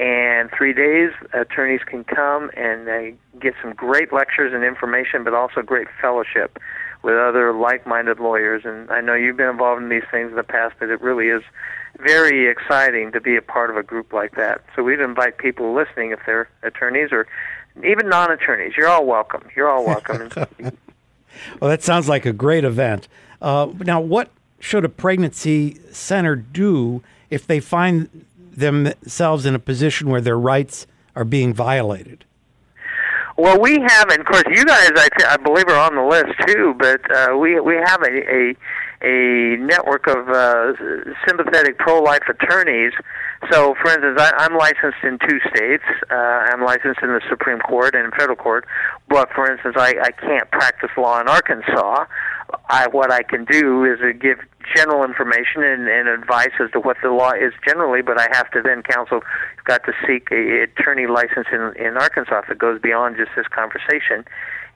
And 0.01 0.49
three 0.57 0.73
days, 0.73 1.11
attorneys 1.31 1.81
can 1.85 2.03
come 2.03 2.49
and 2.57 2.89
uh, 2.89 3.15
get 3.39 3.53
some 3.61 3.73
great 3.73 4.11
lectures 4.11 4.51
and 4.51 4.63
information, 4.63 5.23
but 5.23 5.35
also 5.35 5.61
great 5.61 5.87
fellowship 6.01 6.57
with 7.03 7.13
other 7.13 7.53
like-minded 7.53 8.19
lawyers. 8.19 8.63
And 8.65 8.89
I 8.89 9.01
know 9.01 9.13
you've 9.13 9.37
been 9.37 9.49
involved 9.49 9.83
in 9.83 9.89
these 9.89 10.05
things 10.09 10.31
in 10.31 10.37
the 10.37 10.43
past, 10.43 10.73
but 10.79 10.89
it 10.89 11.01
really 11.01 11.27
is 11.27 11.43
very 11.99 12.49
exciting 12.49 13.11
to 13.11 13.21
be 13.21 13.35
a 13.35 13.43
part 13.43 13.69
of 13.69 13.77
a 13.77 13.83
group 13.83 14.11
like 14.11 14.35
that. 14.37 14.63
So 14.75 14.81
we'd 14.81 14.99
invite 14.99 15.37
people 15.37 15.71
listening 15.71 16.11
if 16.11 16.19
they're 16.25 16.49
attorneys 16.63 17.09
or 17.11 17.27
even 17.77 18.09
non-attorneys. 18.09 18.73
You're 18.77 18.87
all 18.87 19.05
welcome. 19.05 19.47
You're 19.55 19.69
all 19.69 19.85
welcome. 19.85 20.29
well, 21.59 21.69
that 21.69 21.83
sounds 21.83 22.07
like 22.09 22.25
a 22.25 22.33
great 22.33 22.63
event. 22.63 23.07
Uh, 23.41 23.71
now, 23.79 23.99
what 23.99 24.29
should 24.59 24.85
a 24.85 24.89
pregnancy 24.89 25.79
center 25.91 26.35
do 26.35 27.01
if 27.29 27.47
they 27.47 27.59
find 27.59 28.25
themselves 28.51 29.45
in 29.45 29.55
a 29.55 29.59
position 29.59 30.09
where 30.09 30.21
their 30.21 30.37
rights 30.37 30.85
are 31.15 31.25
being 31.25 31.53
violated? 31.53 32.25
Well, 33.37 33.59
we 33.59 33.79
have, 33.79 34.09
and 34.09 34.19
of 34.19 34.25
course, 34.25 34.43
you 34.51 34.63
guys, 34.65 34.91
I, 34.95 35.09
th- 35.17 35.29
I 35.29 35.37
believe, 35.37 35.67
are 35.67 35.79
on 35.79 35.95
the 35.95 36.03
list 36.03 36.33
too. 36.45 36.75
But 36.77 37.01
uh, 37.11 37.37
we 37.37 37.59
we 37.59 37.75
have 37.75 38.01
a 38.03 38.11
a, 38.11 38.55
a 39.01 39.57
network 39.57 40.07
of 40.07 40.29
uh, 40.29 40.73
sympathetic 41.27 41.77
pro-life 41.77 42.23
attorneys. 42.29 42.93
So, 43.51 43.75
for 43.81 43.91
instance, 43.91 44.19
I, 44.19 44.31
I'm 44.37 44.55
licensed 44.55 45.03
in 45.03 45.17
two 45.27 45.39
states. 45.49 45.83
Uh, 46.09 46.15
I'm 46.15 46.63
licensed 46.63 47.01
in 47.01 47.09
the 47.09 47.21
Supreme 47.29 47.59
Court 47.59 47.95
and 47.95 48.05
in 48.05 48.11
federal 48.11 48.35
court. 48.35 48.65
But, 49.09 49.29
for 49.33 49.51
instance, 49.51 49.75
I, 49.77 49.95
I 50.01 50.11
can't 50.11 50.49
practice 50.51 50.91
law 50.97 51.19
in 51.19 51.27
Arkansas. 51.27 52.05
I, 52.69 52.87
what 52.87 53.11
I 53.11 53.23
can 53.23 53.45
do 53.45 53.83
is 53.85 53.99
give 54.19 54.39
general 54.75 55.03
information 55.03 55.63
and, 55.63 55.87
and 55.87 56.07
advice 56.07 56.51
as 56.59 56.71
to 56.71 56.79
what 56.79 56.97
the 57.01 57.09
law 57.09 57.31
is 57.31 57.53
generally, 57.67 58.01
but 58.01 58.19
I 58.19 58.27
have 58.31 58.49
to 58.51 58.61
then 58.61 58.83
counsel. 58.83 59.21
You've 59.57 59.65
got 59.65 59.83
to 59.85 59.93
seek 60.07 60.31
a 60.31 60.63
attorney 60.63 61.07
license 61.07 61.47
in 61.51 61.73
in 61.75 61.97
Arkansas 61.97 62.41
that 62.47 62.57
goes 62.57 62.79
beyond 62.81 63.17
just 63.17 63.31
this 63.35 63.47
conversation, 63.47 64.25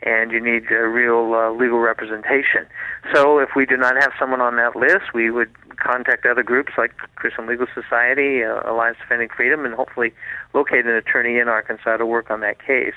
and 0.03 0.31
you 0.31 0.41
need 0.41 0.71
a 0.71 0.87
real 0.87 1.33
uh, 1.33 1.51
legal 1.51 1.79
representation. 1.79 2.65
So 3.13 3.39
if 3.39 3.49
we 3.55 3.65
do 3.65 3.77
not 3.77 3.95
have 4.01 4.11
someone 4.19 4.41
on 4.41 4.55
that 4.57 4.75
list, 4.75 5.13
we 5.13 5.31
would 5.31 5.51
contact 5.77 6.25
other 6.25 6.43
groups 6.43 6.73
like 6.77 6.95
Christian 7.15 7.47
Legal 7.47 7.67
Society, 7.73 8.43
uh, 8.43 8.69
Alliance 8.69 8.97
Defending 9.01 9.29
Freedom, 9.29 9.65
and 9.65 9.73
hopefully 9.73 10.13
locate 10.53 10.85
an 10.85 10.95
attorney 10.95 11.37
in 11.37 11.47
Arkansas 11.47 11.97
to 11.97 12.05
work 12.05 12.31
on 12.31 12.41
that 12.41 12.59
case. 12.65 12.95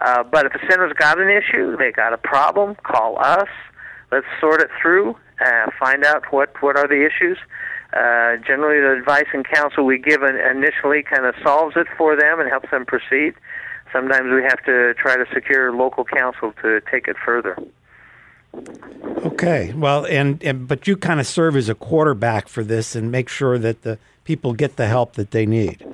Uh, 0.00 0.22
but 0.22 0.46
if 0.46 0.54
a 0.54 0.58
center's 0.70 0.92
got 0.94 1.20
an 1.20 1.28
issue, 1.28 1.76
they 1.76 1.92
got 1.92 2.12
a 2.12 2.18
problem, 2.18 2.74
call 2.82 3.18
us. 3.18 3.48
Let's 4.12 4.26
sort 4.40 4.60
it 4.60 4.70
through 4.80 5.16
uh, 5.44 5.70
find 5.78 6.04
out 6.04 6.24
what 6.30 6.50
what 6.62 6.76
are 6.76 6.86
the 6.86 7.04
issues. 7.04 7.38
Uh, 7.92 8.36
generally, 8.46 8.80
the 8.80 8.98
advice 8.98 9.26
and 9.34 9.46
counsel 9.46 9.84
we 9.84 9.98
give 9.98 10.22
initially 10.22 11.02
kind 11.02 11.26
of 11.26 11.34
solves 11.42 11.76
it 11.76 11.86
for 11.98 12.16
them 12.16 12.40
and 12.40 12.48
helps 12.48 12.70
them 12.70 12.86
proceed. 12.86 13.34
Sometimes 13.92 14.32
we 14.32 14.42
have 14.42 14.64
to 14.64 14.94
try 14.94 15.16
to 15.16 15.26
secure 15.34 15.72
local 15.72 16.04
counsel 16.04 16.54
to 16.62 16.80
take 16.90 17.06
it 17.06 17.16
further. 17.22 17.56
Okay, 19.26 19.72
well, 19.74 20.06
and, 20.06 20.42
and 20.42 20.66
but 20.66 20.86
you 20.86 20.96
kind 20.96 21.20
of 21.20 21.26
serve 21.26 21.56
as 21.56 21.68
a 21.68 21.74
quarterback 21.74 22.48
for 22.48 22.64
this 22.64 22.94
and 22.96 23.10
make 23.10 23.28
sure 23.28 23.58
that 23.58 23.82
the 23.82 23.98
people 24.24 24.54
get 24.54 24.76
the 24.76 24.86
help 24.86 25.14
that 25.14 25.30
they 25.30 25.44
need. 25.44 25.84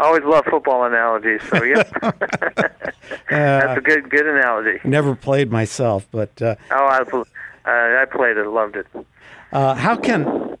I 0.00 0.04
always 0.04 0.24
love 0.24 0.46
football 0.46 0.84
analogies, 0.84 1.42
so 1.50 1.62
yeah, 1.62 1.82
uh, 2.00 2.12
that's 3.28 3.78
a 3.78 3.82
good 3.82 4.08
good 4.08 4.26
analogy. 4.26 4.80
Never 4.82 5.14
played 5.14 5.52
myself, 5.52 6.06
but 6.10 6.40
uh, 6.40 6.54
oh, 6.70 6.86
I 6.86 7.00
uh, 7.00 7.22
I 7.66 8.06
played 8.10 8.38
it, 8.38 8.46
loved 8.46 8.76
it. 8.76 8.86
Uh, 9.52 9.74
how 9.74 9.96
can 9.96 10.56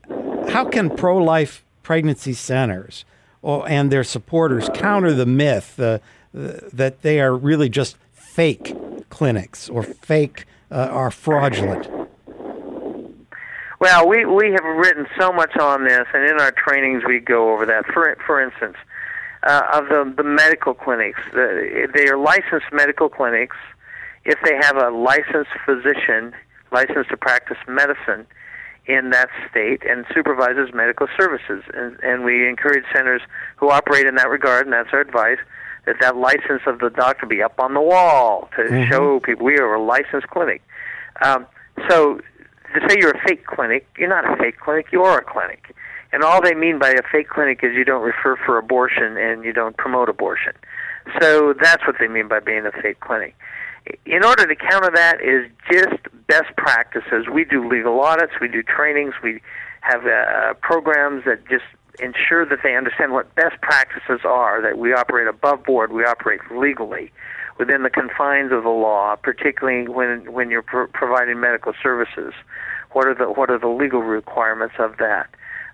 how 0.50 0.66
can 0.66 0.94
pro 0.94 1.16
life 1.16 1.64
pregnancy 1.82 2.34
centers 2.34 3.06
or, 3.40 3.66
and 3.66 3.90
their 3.90 4.04
supporters 4.04 4.68
counter 4.74 5.14
the 5.14 5.24
myth 5.24 5.80
uh, 5.80 6.00
that 6.34 7.00
they 7.00 7.18
are 7.18 7.34
really 7.34 7.70
just 7.70 7.96
fake 8.12 8.76
clinics 9.08 9.70
or 9.70 9.82
fake 9.82 10.44
uh, 10.70 10.74
are 10.74 11.10
fraudulent? 11.10 11.88
Well, 13.78 14.06
we 14.06 14.26
we 14.26 14.50
have 14.50 14.64
written 14.76 15.06
so 15.18 15.32
much 15.32 15.56
on 15.56 15.84
this, 15.84 16.06
and 16.12 16.28
in 16.28 16.38
our 16.38 16.52
trainings 16.52 17.04
we 17.06 17.20
go 17.20 17.54
over 17.54 17.64
that. 17.64 17.86
For 17.86 18.14
for 18.26 18.38
instance, 18.42 18.76
uh, 19.42 19.62
of 19.72 19.88
the 19.88 20.12
the 20.16 20.24
medical 20.24 20.74
clinics, 20.74 21.20
the, 21.32 21.88
they 21.94 22.08
are 22.08 22.18
licensed 22.18 22.66
medical 22.72 23.08
clinics. 23.08 23.56
If 24.24 24.38
they 24.44 24.54
have 24.56 24.76
a 24.76 24.90
licensed 24.90 25.50
physician 25.64 26.34
licensed 26.72 27.10
to 27.10 27.16
practice 27.16 27.56
medicine 27.66 28.26
in 28.86 29.10
that 29.10 29.28
state 29.50 29.82
and 29.88 30.04
supervises 30.14 30.72
medical 30.74 31.06
services. 31.18 31.62
And, 31.74 31.98
and 32.02 32.24
we 32.24 32.48
encourage 32.48 32.84
centers 32.94 33.22
who 33.56 33.70
operate 33.70 34.06
in 34.06 34.16
that 34.16 34.28
regard, 34.28 34.66
and 34.66 34.72
that's 34.72 34.88
our 34.92 35.00
advice, 35.00 35.38
that 35.86 35.96
that 36.00 36.16
license 36.16 36.62
of 36.66 36.80
the 36.80 36.90
doctor 36.90 37.26
be 37.26 37.42
up 37.42 37.58
on 37.58 37.74
the 37.74 37.80
wall 37.80 38.48
to 38.56 38.62
mm-hmm. 38.62 38.90
show 38.90 39.20
people 39.20 39.46
we 39.46 39.58
are 39.58 39.74
a 39.74 39.82
licensed 39.82 40.28
clinic. 40.28 40.62
Um, 41.22 41.46
so 41.88 42.20
to 42.74 42.88
say 42.88 42.96
you're 42.98 43.10
a 43.10 43.22
fake 43.26 43.46
clinic, 43.46 43.86
you're 43.98 44.08
not 44.08 44.30
a 44.30 44.36
fake 44.36 44.58
clinic, 44.58 44.86
you 44.92 45.02
are 45.02 45.18
a 45.18 45.24
clinic. 45.24 45.74
And 46.12 46.22
all 46.24 46.42
they 46.42 46.54
mean 46.54 46.78
by 46.78 46.90
a 46.90 47.02
fake 47.10 47.28
clinic 47.28 47.60
is 47.62 47.74
you 47.74 47.84
don't 47.84 48.02
refer 48.02 48.36
for 48.44 48.58
abortion 48.58 49.16
and 49.16 49.44
you 49.44 49.52
don't 49.52 49.76
promote 49.76 50.08
abortion. 50.08 50.52
So 51.20 51.54
that's 51.60 51.86
what 51.86 51.96
they 52.00 52.08
mean 52.08 52.28
by 52.28 52.40
being 52.40 52.66
a 52.66 52.72
fake 52.72 53.00
clinic 53.00 53.36
in 54.06 54.24
order 54.24 54.46
to 54.46 54.56
counter 54.56 54.90
that 54.94 55.20
is 55.20 55.50
just 55.70 56.02
best 56.26 56.54
practices. 56.56 57.26
We 57.32 57.44
do 57.44 57.68
legal 57.68 58.00
audits, 58.00 58.32
we 58.40 58.48
do 58.48 58.62
trainings, 58.62 59.14
we 59.22 59.40
have 59.80 60.06
uh, 60.06 60.54
programs 60.60 61.24
that 61.24 61.46
just 61.48 61.64
ensure 62.00 62.46
that 62.46 62.60
they 62.62 62.76
understand 62.76 63.12
what 63.12 63.34
best 63.34 63.60
practices 63.62 64.20
are, 64.24 64.62
that 64.62 64.78
we 64.78 64.92
operate 64.92 65.26
above 65.26 65.64
board, 65.64 65.92
we 65.92 66.04
operate 66.04 66.40
legally 66.50 67.10
within 67.58 67.82
the 67.82 67.90
confines 67.90 68.52
of 68.52 68.62
the 68.62 68.70
law, 68.70 69.16
particularly 69.16 69.88
when 69.88 70.32
when 70.32 70.50
you're 70.50 70.62
pro- 70.62 70.86
providing 70.88 71.40
medical 71.40 71.72
services. 71.82 72.32
What 72.92 73.06
are 73.06 73.14
the 73.14 73.30
what 73.30 73.50
are 73.50 73.58
the 73.58 73.68
legal 73.68 74.02
requirements 74.02 74.76
of 74.78 74.96
that? 74.98 75.28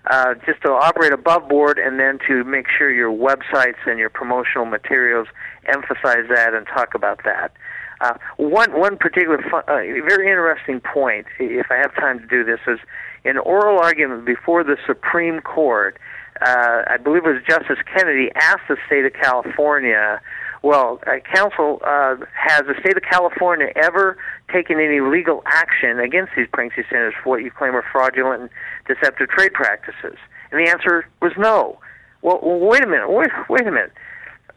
Uh, 0.09 0.35
just 0.45 0.61
to 0.61 0.69
operate 0.69 1.11
above 1.11 1.49
board 1.49 1.77
and 1.77 1.99
then 1.99 2.17
to 2.25 2.43
make 2.45 2.65
sure 2.69 2.89
your 2.89 3.11
websites 3.11 3.75
and 3.85 3.99
your 3.99 4.09
promotional 4.09 4.65
materials 4.65 5.27
emphasize 5.65 6.25
that 6.33 6.53
and 6.53 6.65
talk 6.67 6.93
about 6.93 7.19
that. 7.25 7.51
Uh, 7.99 8.13
one 8.37 8.71
one 8.79 8.95
particular 8.95 9.37
fun, 9.49 9.63
uh, 9.67 9.81
very 10.07 10.29
interesting 10.29 10.79
point, 10.79 11.25
if 11.39 11.67
I 11.69 11.75
have 11.77 11.93
time 11.95 12.19
to 12.19 12.27
do 12.27 12.43
this, 12.43 12.59
is 12.67 12.79
an 13.25 13.37
oral 13.37 13.79
argument 13.79 14.23
before 14.25 14.63
the 14.63 14.77
Supreme 14.85 15.41
Court. 15.41 15.97
Uh, 16.39 16.83
I 16.87 16.97
believe 16.97 17.25
it 17.25 17.33
was 17.33 17.43
Justice 17.49 17.79
Kennedy 17.93 18.29
asked 18.35 18.67
the 18.69 18.77
state 18.85 19.03
of 19.05 19.13
California. 19.13 20.21
Well, 20.67 20.99
uh, 21.07 21.19
counsel 21.33 21.79
uh, 21.87 22.17
has 22.33 22.63
the 22.67 22.75
state 22.81 22.97
of 22.97 23.03
California 23.09 23.67
ever 23.77 24.17
taken 24.51 24.81
any 24.81 24.99
legal 24.99 25.41
action 25.45 25.97
against 25.97 26.33
these 26.35 26.47
pregnancy 26.51 26.83
centers 26.89 27.13
for 27.23 27.29
what 27.29 27.41
you 27.41 27.51
claim 27.51 27.73
are 27.73 27.85
fraudulent 27.89 28.41
and 28.41 28.49
deceptive 28.85 29.29
trade 29.29 29.53
practices? 29.53 30.17
And 30.51 30.59
the 30.59 30.69
answer 30.69 31.07
was 31.21 31.31
no. 31.37 31.79
Well, 32.21 32.41
wait 32.43 32.83
a 32.83 32.87
minute. 32.87 33.09
Wait, 33.09 33.29
wait 33.47 33.61
a 33.61 33.71
minute 33.71 33.93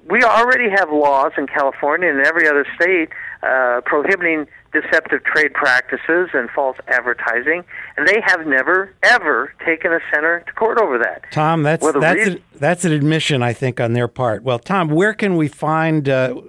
we 0.08 0.22
already 0.22 0.68
have 0.70 0.90
laws 0.90 1.32
in 1.36 1.46
California 1.46 2.08
and 2.08 2.20
every 2.26 2.48
other 2.48 2.66
state 2.80 3.08
uh, 3.42 3.80
prohibiting 3.84 4.46
deceptive 4.72 5.24
trade 5.24 5.52
practices 5.52 6.28
and 6.32 6.48
false 6.50 6.76
advertising, 6.88 7.64
and 7.96 8.06
they 8.06 8.20
have 8.24 8.46
never 8.46 8.94
ever 9.02 9.52
taken 9.64 9.92
a 9.92 9.98
center 10.12 10.40
to 10.46 10.52
court 10.52 10.78
over 10.80 10.96
that. 10.98 11.24
Tom, 11.32 11.62
that's 11.62 11.82
well, 11.82 11.98
that's 12.00 12.18
reason- 12.18 12.42
a, 12.54 12.58
that's 12.58 12.84
an 12.84 12.92
admission, 12.92 13.42
I 13.42 13.52
think, 13.52 13.80
on 13.80 13.92
their 13.94 14.08
part. 14.08 14.42
Well, 14.42 14.58
Tom, 14.58 14.88
where 14.88 15.12
can 15.14 15.36
we 15.36 15.48
find 15.48 16.08
uh, 16.08 16.40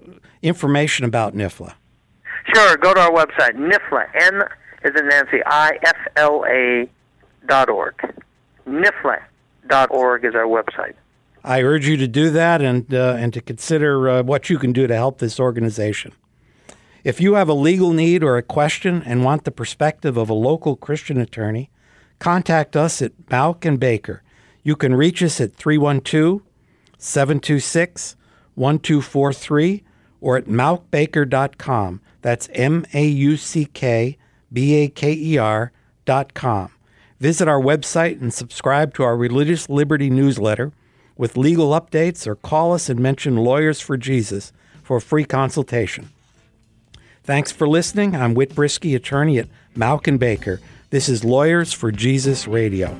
information 0.41 1.05
about 1.05 1.33
NIFLA? 1.33 1.73
Sure, 2.53 2.77
go 2.77 2.93
to 2.93 2.99
our 2.99 3.11
website, 3.11 3.55
NIFLA, 3.55 4.07
N 4.15 4.41
is 4.83 4.99
in 4.99 5.07
Nancy, 5.07 5.39
I 5.45 5.77
F 5.83 5.97
L 6.15 6.43
A 6.47 6.87
dot 7.47 7.69
org. 7.69 7.95
NIFLA 8.67 9.19
dot 9.67 9.89
org 9.91 10.25
is 10.25 10.35
our 10.35 10.45
website. 10.45 10.93
I 11.43 11.61
urge 11.61 11.87
you 11.87 11.97
to 11.97 12.07
do 12.07 12.29
that 12.31 12.61
and, 12.61 12.93
uh, 12.93 13.15
and 13.17 13.33
to 13.33 13.41
consider 13.41 14.09
uh, 14.09 14.23
what 14.23 14.49
you 14.49 14.59
can 14.59 14.73
do 14.73 14.87
to 14.87 14.95
help 14.95 15.17
this 15.17 15.39
organization. 15.39 16.13
If 17.03 17.19
you 17.19 17.33
have 17.33 17.49
a 17.49 17.53
legal 17.53 17.93
need 17.93 18.23
or 18.23 18.37
a 18.37 18.43
question 18.43 19.01
and 19.03 19.23
want 19.23 19.43
the 19.43 19.51
perspective 19.51 20.17
of 20.17 20.29
a 20.29 20.35
local 20.35 20.75
Christian 20.75 21.17
attorney, 21.19 21.71
contact 22.19 22.75
us 22.75 23.01
at 23.01 23.17
Mauck 23.27 23.65
and 23.65 23.79
Baker. 23.79 24.21
You 24.61 24.75
can 24.75 24.93
reach 24.93 25.23
us 25.23 25.41
at 25.41 25.55
312 25.55 26.41
726 26.99 28.15
1243 28.53 29.83
or 30.19 30.37
at 30.37 30.45
mauckbaker.com. 30.45 32.01
That's 32.21 32.49
M 32.53 32.85
A 32.93 33.07
U 33.07 33.37
C 33.37 33.65
K 33.65 34.17
B 34.53 34.75
A 34.75 34.87
K 34.89 35.13
E 35.13 35.37
R.com. 35.39 36.71
Visit 37.19 37.47
our 37.47 37.59
website 37.59 38.21
and 38.21 38.31
subscribe 38.31 38.93
to 38.93 39.03
our 39.03 39.17
Religious 39.17 39.67
Liberty 39.67 40.11
newsletter 40.11 40.71
with 41.17 41.37
legal 41.37 41.69
updates 41.69 42.25
or 42.25 42.35
call 42.35 42.73
us 42.73 42.89
and 42.89 42.99
mention 42.99 43.37
Lawyers 43.37 43.79
for 43.79 43.97
Jesus 43.97 44.51
for 44.83 44.97
a 44.97 45.01
free 45.01 45.25
consultation. 45.25 46.09
Thanks 47.23 47.51
for 47.51 47.67
listening. 47.67 48.15
I'm 48.15 48.33
Whit 48.33 48.55
Brisky, 48.55 48.95
attorney 48.95 49.37
at 49.37 49.47
Mauck 49.75 50.07
and 50.07 50.19
Baker. 50.19 50.59
This 50.89 51.07
is 51.07 51.23
Lawyers 51.23 51.71
for 51.71 51.91
Jesus 51.91 52.47
Radio. 52.47 52.99